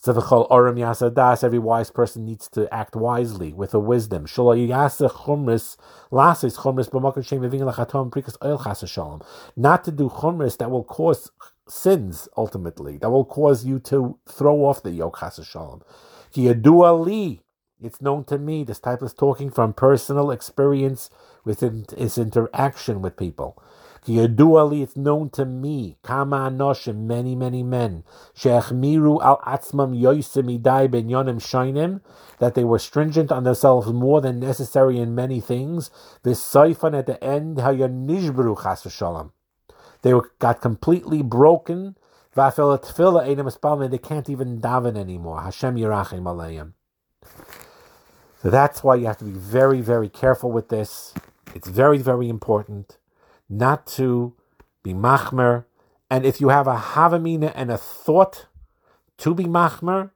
Yasadas. 0.05 1.43
Every 1.43 1.59
wise 1.59 1.89
person 1.91 2.25
needs 2.25 2.47
to 2.49 2.71
act 2.73 2.95
wisely 2.95 3.53
with 3.53 3.73
a 3.73 3.79
wisdom. 3.79 4.25
yasa 4.25 5.09
chumris 5.09 5.77
lasis 6.11 6.57
chumris 6.57 6.89
lachatom 6.89 8.09
prikas 8.11 8.37
oil. 8.43 9.21
Not 9.55 9.83
to 9.85 9.91
do 9.91 10.09
chumris 10.09 10.57
that 10.57 10.69
will 10.69 10.83
cause 10.83 11.31
sins 11.67 12.27
ultimately 12.35 12.97
that 12.97 13.09
will 13.09 13.25
cause 13.25 13.63
you 13.65 13.79
to 13.79 14.17
throw 14.27 14.65
off 14.65 14.83
the 14.83 14.91
yoke 14.91 15.17
shalom. 15.43 15.81
li. 16.35 17.41
It's 17.81 18.01
known 18.01 18.23
to 18.25 18.37
me. 18.37 18.63
This 18.63 18.79
type 18.79 19.03
is 19.03 19.13
talking 19.13 19.49
from 19.49 19.73
personal 19.73 20.31
experience 20.31 21.09
within 21.43 21.85
his 21.97 22.17
interaction 22.17 23.01
with 23.01 23.17
people. 23.17 23.61
Li. 24.07 24.81
It's 24.81 24.97
known 24.97 25.29
to 25.31 25.45
me. 25.45 25.97
Kama 26.03 26.49
anoshim. 26.49 27.05
Many 27.05 27.35
many 27.35 27.63
men. 27.63 28.03
She'achmiru 28.33 29.21
al 29.23 29.39
atzmam 29.39 29.99
yoisim 29.99 30.59
idai 30.59 30.89
ben 30.89 31.07
yonim 31.07 31.39
shainim. 31.39 32.01
That 32.39 32.55
they 32.55 32.63
were 32.63 32.79
stringent 32.79 33.31
on 33.31 33.43
themselves 33.43 33.87
more 33.93 34.21
than 34.21 34.39
necessary 34.39 34.99
in 34.99 35.15
many 35.15 35.39
things. 35.39 35.89
This 36.23 36.41
saifan 36.41 36.97
at 36.97 37.05
the 37.05 37.23
end 37.23 37.57
hayanishbru 37.57 38.61
chas 38.63 38.91
shalom 38.91 39.31
they 40.03 40.13
got 40.39 40.61
completely 40.61 41.23
broken. 41.23 41.95
And 42.35 42.53
they 42.53 43.97
can't 43.97 44.29
even 44.29 44.59
daven 44.59 44.97
anymore. 44.97 45.41
Hashem 45.41 45.75
Yerachim 45.75 46.23
Aleim. 46.23 46.73
So 48.41 48.49
that's 48.49 48.83
why 48.83 48.95
you 48.95 49.05
have 49.05 49.17
to 49.19 49.25
be 49.25 49.31
very, 49.31 49.81
very 49.81 50.09
careful 50.09 50.51
with 50.51 50.69
this. 50.69 51.13
It's 51.55 51.67
very, 51.67 51.99
very 51.99 52.29
important 52.29 52.97
not 53.49 53.85
to 53.87 54.35
be 54.83 54.93
machmer. 54.93 55.65
And 56.09 56.25
if 56.25 56.39
you 56.41 56.49
have 56.49 56.67
a 56.67 56.77
havamina 56.77 57.51
and 57.55 57.71
a 57.71 57.77
thought 57.77 58.47
to 59.19 59.33
be 59.33 59.45
machmer, 59.45 60.11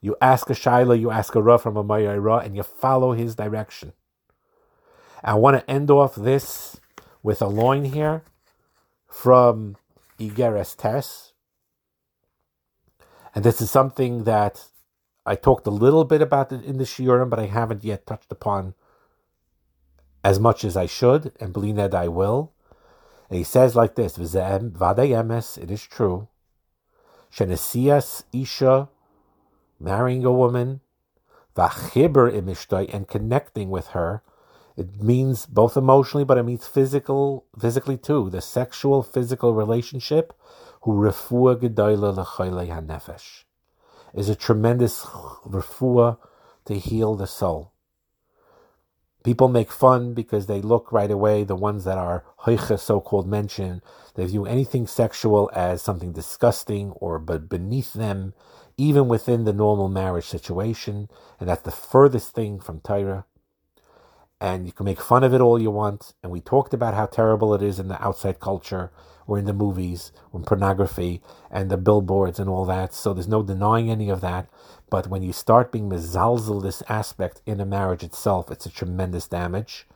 you 0.00 0.16
ask 0.20 0.48
a 0.48 0.54
shaila, 0.54 0.98
you 0.98 1.10
ask 1.10 1.34
a 1.34 1.42
ra 1.42 1.58
from 1.58 1.76
a 1.76 1.84
mayra, 1.84 2.44
and 2.44 2.56
you 2.56 2.62
follow 2.62 3.12
his 3.12 3.34
direction. 3.34 3.92
I 5.22 5.34
want 5.34 5.58
to 5.58 5.70
end 5.70 5.90
off 5.90 6.14
this 6.14 6.80
with 7.22 7.42
a 7.42 7.46
loin 7.46 7.84
here 7.84 8.22
from 9.06 9.76
Igeres 10.18 10.74
Tess. 10.76 11.32
And 13.34 13.44
this 13.44 13.60
is 13.60 13.70
something 13.70 14.24
that 14.24 14.64
I 15.26 15.34
talked 15.34 15.66
a 15.66 15.70
little 15.70 16.04
bit 16.04 16.22
about 16.22 16.50
in 16.50 16.78
the 16.78 16.84
Shiurim, 16.84 17.28
but 17.28 17.38
I 17.38 17.46
haven't 17.46 17.84
yet 17.84 18.06
touched 18.06 18.32
upon 18.32 18.74
as 20.22 20.38
much 20.38 20.64
as 20.64 20.76
I 20.76 20.86
should, 20.86 21.32
and 21.40 21.52
believe 21.52 21.76
that 21.76 21.94
I 21.94 22.08
will. 22.08 22.52
And 23.28 23.38
he 23.38 23.44
says 23.44 23.76
like 23.76 23.94
this, 23.94 24.18
emes, 24.18 25.58
it 25.58 25.70
is 25.70 25.82
true. 25.82 26.28
Shenesias 27.32 28.24
Isha, 28.32 28.88
marrying 29.78 30.24
a 30.24 30.32
woman, 30.32 30.80
Vachiber 31.56 32.32
imishtoi, 32.32 32.92
and 32.92 33.08
connecting 33.08 33.70
with 33.70 33.88
her. 33.88 34.22
It 34.76 35.02
means 35.02 35.46
both 35.46 35.76
emotionally, 35.76 36.24
but 36.24 36.38
it 36.38 36.44
means 36.44 36.66
physical, 36.66 37.44
physically 37.58 37.96
too. 37.96 38.30
The 38.30 38.40
sexual, 38.40 39.02
physical 39.02 39.54
relationship, 39.54 40.32
who 40.82 40.92
refuah 40.92 41.56
gedoyle 41.56 42.14
lechoyle 42.16 42.68
hanefesh, 42.68 43.44
is 44.14 44.28
a 44.28 44.34
tremendous 44.34 45.04
refuah 45.04 46.18
to 46.64 46.74
heal 46.78 47.14
the 47.14 47.26
soul. 47.26 47.72
People 49.22 49.48
make 49.48 49.70
fun 49.70 50.14
because 50.14 50.46
they 50.46 50.62
look 50.62 50.90
right 50.90 51.10
away, 51.10 51.44
the 51.44 51.54
ones 51.54 51.84
that 51.84 51.98
are 51.98 52.24
hoicha, 52.44 52.78
so-called 52.78 53.26
mention, 53.26 53.82
they 54.14 54.24
view 54.24 54.46
anything 54.46 54.86
sexual 54.86 55.50
as 55.54 55.82
something 55.82 56.12
disgusting 56.12 56.92
or 56.92 57.18
but 57.18 57.48
beneath 57.48 57.92
them, 57.92 58.32
even 58.78 59.08
within 59.08 59.44
the 59.44 59.52
normal 59.52 59.88
marriage 59.88 60.24
situation. 60.24 61.10
And 61.38 61.48
that's 61.48 61.62
the 61.62 61.70
furthest 61.70 62.34
thing 62.34 62.60
from 62.60 62.80
Torah. 62.80 63.26
And 64.40 64.66
you 64.66 64.72
can 64.72 64.86
make 64.86 65.00
fun 65.00 65.22
of 65.22 65.34
it 65.34 65.40
all 65.40 65.60
you 65.60 65.70
want. 65.70 66.14
And 66.22 66.32
we 66.32 66.40
talked 66.40 66.72
about 66.72 66.94
how 66.94 67.06
terrible 67.06 67.54
it 67.54 67.62
is 67.62 67.78
in 67.78 67.88
the 67.88 68.02
outside 68.02 68.40
culture 68.40 68.90
or 69.26 69.38
in 69.38 69.44
the 69.44 69.52
movies 69.52 70.12
or 70.32 70.40
pornography 70.40 71.22
and 71.50 71.70
the 71.70 71.76
billboards 71.76 72.40
and 72.40 72.48
all 72.48 72.64
that. 72.64 72.94
So 72.94 73.12
there's 73.12 73.28
no 73.28 73.42
denying 73.42 73.90
any 73.90 74.08
of 74.08 74.20
that. 74.22 74.48
But 74.88 75.06
when 75.08 75.22
you 75.22 75.32
start 75.32 75.70
being 75.70 75.88
mezalzel 75.88 76.62
this 76.62 76.82
aspect 76.88 77.42
in 77.46 77.60
a 77.60 77.66
marriage 77.66 78.02
itself, 78.02 78.50
it's 78.50 78.66
a 78.66 78.70
tremendous 78.70 79.28
damage. 79.28 79.86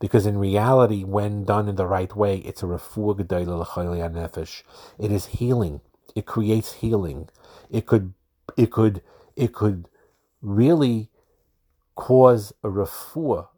Because 0.00 0.26
in 0.26 0.38
reality, 0.38 1.02
when 1.02 1.44
done 1.44 1.68
in 1.68 1.76
the 1.76 1.86
right 1.86 2.14
way, 2.14 2.38
it's 2.38 2.62
a 2.62 2.66
refuah 2.66 3.16
nefesh. 3.16 4.62
It 4.98 5.10
is 5.10 5.26
healing. 5.26 5.80
It 6.14 6.26
creates 6.26 6.74
healing. 6.74 7.28
It 7.70 7.86
could, 7.86 8.14
it 8.56 8.70
could, 8.70 9.02
it 9.34 9.52
could 9.52 9.88
really 10.40 11.10
cause 11.96 12.52
a 12.62 12.68
refuah, 12.68 13.48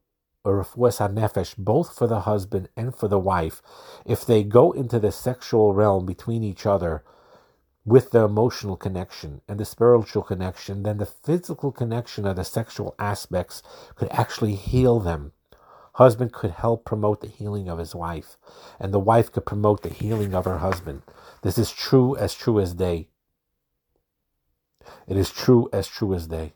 nefesh, 0.46 1.54
both 1.56 1.96
for 1.96 2.06
the 2.06 2.20
husband 2.20 2.68
and 2.76 2.94
for 2.94 3.09
the 3.09 3.18
wife, 3.18 3.62
if 4.04 4.24
they 4.24 4.42
go 4.42 4.72
into 4.72 4.98
the 4.98 5.12
sexual 5.12 5.74
realm 5.74 6.06
between 6.06 6.42
each 6.42 6.66
other 6.66 7.02
with 7.85 8.11
the 8.11 8.24
emotional 8.24 8.76
connection 8.76 9.40
and 9.48 9.61
the 9.61 9.64
spiritual 9.64 10.22
connection, 10.22 10.82
then 10.82 10.98
the 10.98 11.06
physical 11.06 11.70
connection 11.70 12.26
of 12.26 12.37
the 12.37 12.44
sexual 12.44 12.94
aspects 12.98 13.62
could 13.94 14.09
actually 14.11 14.54
heal 14.54 14.98
them. 14.98 15.32
Husband 15.94 16.32
could 16.32 16.50
help 16.50 16.85
promote 16.85 17.20
the 17.22 17.28
healing 17.28 17.68
of 17.68 17.78
his 17.78 17.94
wife, 17.94 18.37
and 18.78 18.92
the 18.92 18.98
wife 18.98 19.32
could 19.32 19.46
promote 19.46 19.82
the 19.82 19.88
healing 19.88 20.35
of 20.35 20.44
her 20.44 20.59
husband. 20.59 21.02
This 21.42 21.56
is 21.56 21.70
true 21.70 22.16
as 22.16 22.35
true 22.35 22.61
as 22.61 22.74
day. 22.74 23.09
It 25.09 25.16
is 25.16 25.30
true 25.30 25.68
as 25.72 25.87
true 25.88 26.12
as 26.12 26.26
day. 26.26 26.54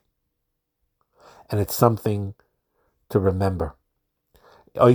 And 1.49 1.59
it's 1.59 1.75
something 1.75 2.35
to 3.09 3.19
remember. 3.19 3.75
Uh, 4.77 4.87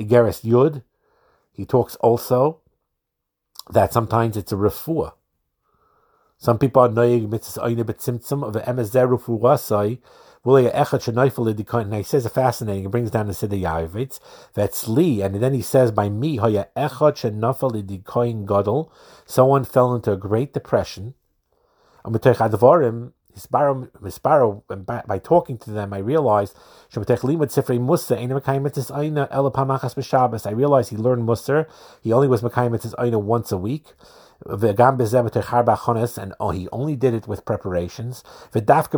Geras 0.00 0.42
Yud, 0.44 0.82
he 1.52 1.64
talks 1.64 1.96
also 1.96 2.60
that 3.70 3.92
sometimes 3.92 4.36
it's 4.36 4.52
a 4.52 4.56
refuah 4.56 5.12
some 6.38 6.58
people 6.58 6.82
are 6.82 6.88
noyig 6.88 7.28
mitzvahs 7.28 7.58
oine 7.58 7.82
betzimtzum 7.82 8.46
of 8.46 8.52
the 8.52 8.60
emezeru 8.60 9.20
fuwasai. 9.20 9.98
Wulei 10.44 10.72
echad 10.72 11.00
shenoifel 11.02 11.52
idikoin. 11.52 11.84
And 11.84 11.94
he 11.94 12.02
says 12.02 12.26
a 12.26 12.30
fascinating. 12.30 12.82
He 12.82 12.88
brings 12.88 13.10
down 13.10 13.26
the 13.26 13.32
Siddur 13.32 13.60
Yavitz. 13.60 14.20
That's 14.54 14.86
Lee, 14.86 15.22
and 15.22 15.36
then 15.36 15.54
he 15.54 15.62
says 15.62 15.90
by 15.90 16.08
me 16.08 16.36
hoya 16.36 16.68
echad 16.76 17.16
shenofel 17.16 17.82
idikoin 17.82 18.46
gadol. 18.46 18.92
Someone 19.24 19.64
fell 19.64 19.94
into 19.94 20.12
a 20.12 20.16
great 20.16 20.52
depression. 20.52 21.14
Misparo, 22.04 22.86
and 22.86 23.12
by 25.06 25.18
talking 25.18 25.58
to 25.58 25.70
them, 25.70 25.92
I 25.92 25.98
realized 25.98 26.56
I 30.46 30.50
realized 30.50 30.90
he 30.90 30.96
learned 30.96 31.28
Musar. 31.28 31.66
He 32.00 32.12
only 32.12 32.28
was 32.28 32.42
Makaimet 32.42 32.94
Aina 32.98 33.18
once 33.18 33.52
a 33.52 33.58
week 33.58 33.94
and 34.44 36.34
oh, 36.38 36.50
he 36.50 36.68
only 36.70 36.94
did 36.94 37.14
it 37.14 37.26
with 37.26 37.44
preparations. 37.44 38.22
Of 38.54 38.66
dafka 38.66 38.94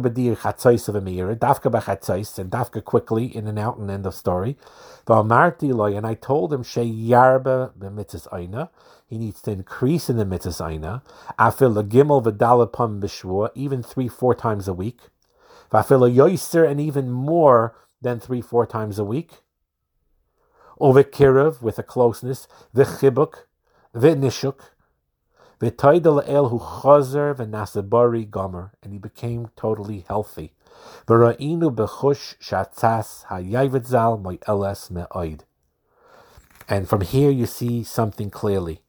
and 2.39 2.51
dafka 2.51 2.85
quickly 2.85 3.37
in 3.37 3.47
and 3.47 3.59
out 3.59 3.79
and 3.79 3.91
end 3.91 4.07
of 4.07 4.15
story. 4.15 4.57
And 5.07 5.33
I 5.33 6.15
told 6.15 6.53
him 6.53 6.65
sheyarba 6.65 7.73
b'mitzvahs 7.79 8.27
aina. 8.37 8.71
He 9.07 9.17
needs 9.17 9.41
to 9.43 9.53
increase 9.53 10.11
in 10.11 10.17
the 10.17 10.25
mitzvahs 10.25 10.69
aina. 10.69 11.03
Afil 11.39 11.83
gimel 11.89 12.23
v'dalapam 12.23 13.01
b'shvua, 13.01 13.51
even 13.55 13.83
three, 13.83 14.09
four 14.09 14.35
times 14.35 14.67
a 14.67 14.75
week. 14.75 15.01
V'afil 15.71 16.13
yoiser, 16.13 16.69
and 16.69 16.81
even 16.81 17.11
more 17.11 17.77
than 18.03 18.19
three, 18.19 18.41
four 18.41 18.67
times 18.67 18.99
a 18.99 19.05
week. 19.05 19.43
Ovekirav, 20.81 21.63
with 21.63 21.79
a 21.79 21.83
closeness. 21.83 22.49
V'chibuk, 22.75 23.45
v'nishuk, 23.95 24.61
and 25.61 25.73
he 28.93 28.99
became 28.99 29.49
totally 29.57 30.05
healthy. 30.07 30.53
And 36.69 36.89
from 36.89 37.01
here 37.01 37.31
you 37.31 37.47
see 37.47 37.83
something 37.83 38.31
clearly. 38.31 38.83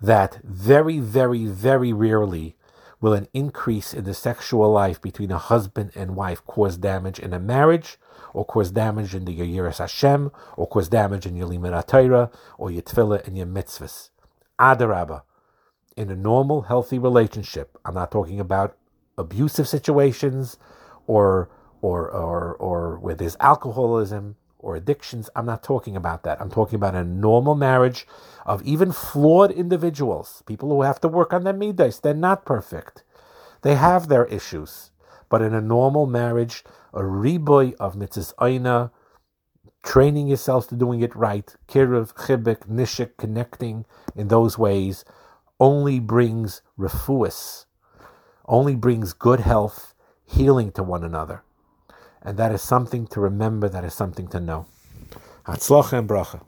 That 0.00 0.40
very, 0.42 0.98
very, 0.98 1.46
very 1.46 1.92
rarely 1.92 2.56
will 3.00 3.14
an 3.14 3.28
increase 3.32 3.94
in 3.94 4.04
the 4.04 4.14
sexual 4.14 4.70
life 4.70 5.00
between 5.00 5.30
a 5.30 5.38
husband 5.38 5.92
and 5.94 6.16
wife 6.16 6.44
cause 6.44 6.76
damage 6.76 7.18
in 7.18 7.32
a 7.32 7.38
marriage, 7.38 7.98
or 8.34 8.44
cause 8.44 8.70
damage 8.70 9.14
in 9.14 9.24
the 9.24 9.38
Yiras 9.38 9.78
Hashem, 9.78 10.30
or 10.56 10.66
cause 10.68 10.88
damage 10.88 11.24
in 11.24 11.34
your 11.34 11.46
Limit 11.46 11.72
or 12.58 12.70
your 12.70 12.82
Tefillah 12.82 13.26
and 13.26 13.36
your 13.38 13.46
mitzvahs. 13.46 14.10
Adarabah 14.60 15.22
in 15.96 16.10
a 16.10 16.16
normal, 16.16 16.62
healthy 16.62 16.98
relationship, 16.98 17.78
I'm 17.84 17.94
not 17.94 18.10
talking 18.10 18.40
about 18.40 18.76
abusive 19.18 19.68
situations 19.68 20.58
or 21.06 21.50
or 21.80 22.10
or 22.10 22.54
or 22.54 22.98
where 22.98 23.14
there's 23.14 23.36
alcoholism 23.40 24.36
or 24.58 24.76
addictions. 24.76 25.28
I'm 25.34 25.46
not 25.46 25.62
talking 25.62 25.96
about 25.96 26.22
that. 26.22 26.40
I'm 26.40 26.50
talking 26.50 26.76
about 26.76 26.94
a 26.94 27.04
normal 27.04 27.54
marriage 27.54 28.06
of 28.46 28.62
even 28.62 28.92
flawed 28.92 29.50
individuals, 29.50 30.42
people 30.46 30.70
who 30.70 30.82
have 30.82 31.00
to 31.00 31.08
work 31.08 31.32
on 31.32 31.44
their 31.44 31.52
midas. 31.52 32.00
They're 32.00 32.14
not 32.14 32.46
perfect. 32.46 33.02
They 33.62 33.74
have 33.74 34.08
their 34.08 34.26
issues. 34.26 34.90
But 35.28 35.42
in 35.42 35.54
a 35.54 35.60
normal 35.60 36.06
marriage, 36.06 36.62
a 36.92 37.00
reboy 37.00 37.74
of 37.80 37.96
mitzvahs 37.96 38.34
aina, 38.40 38.92
training 39.82 40.28
yourself 40.28 40.68
to 40.68 40.76
doing 40.76 41.00
it 41.00 41.16
right, 41.16 41.54
kiruv, 41.66 42.14
chibik, 42.14 42.68
nishik, 42.68 43.16
connecting 43.16 43.84
in 44.14 44.28
those 44.28 44.58
ways, 44.58 45.04
only 45.62 46.00
brings 46.00 46.60
refuus, 46.76 47.66
only 48.48 48.74
brings 48.74 49.12
good 49.12 49.38
health, 49.38 49.94
healing 50.26 50.72
to 50.72 50.82
one 50.82 51.04
another. 51.04 51.44
And 52.20 52.36
that 52.36 52.50
is 52.50 52.60
something 52.60 53.06
to 53.08 53.20
remember, 53.20 53.68
that 53.68 53.84
is 53.84 53.94
something 53.94 54.26
to 54.28 54.40
know. 54.40 54.66
Hatzlacha 55.46 56.00
and 56.00 56.08
bracha. 56.08 56.42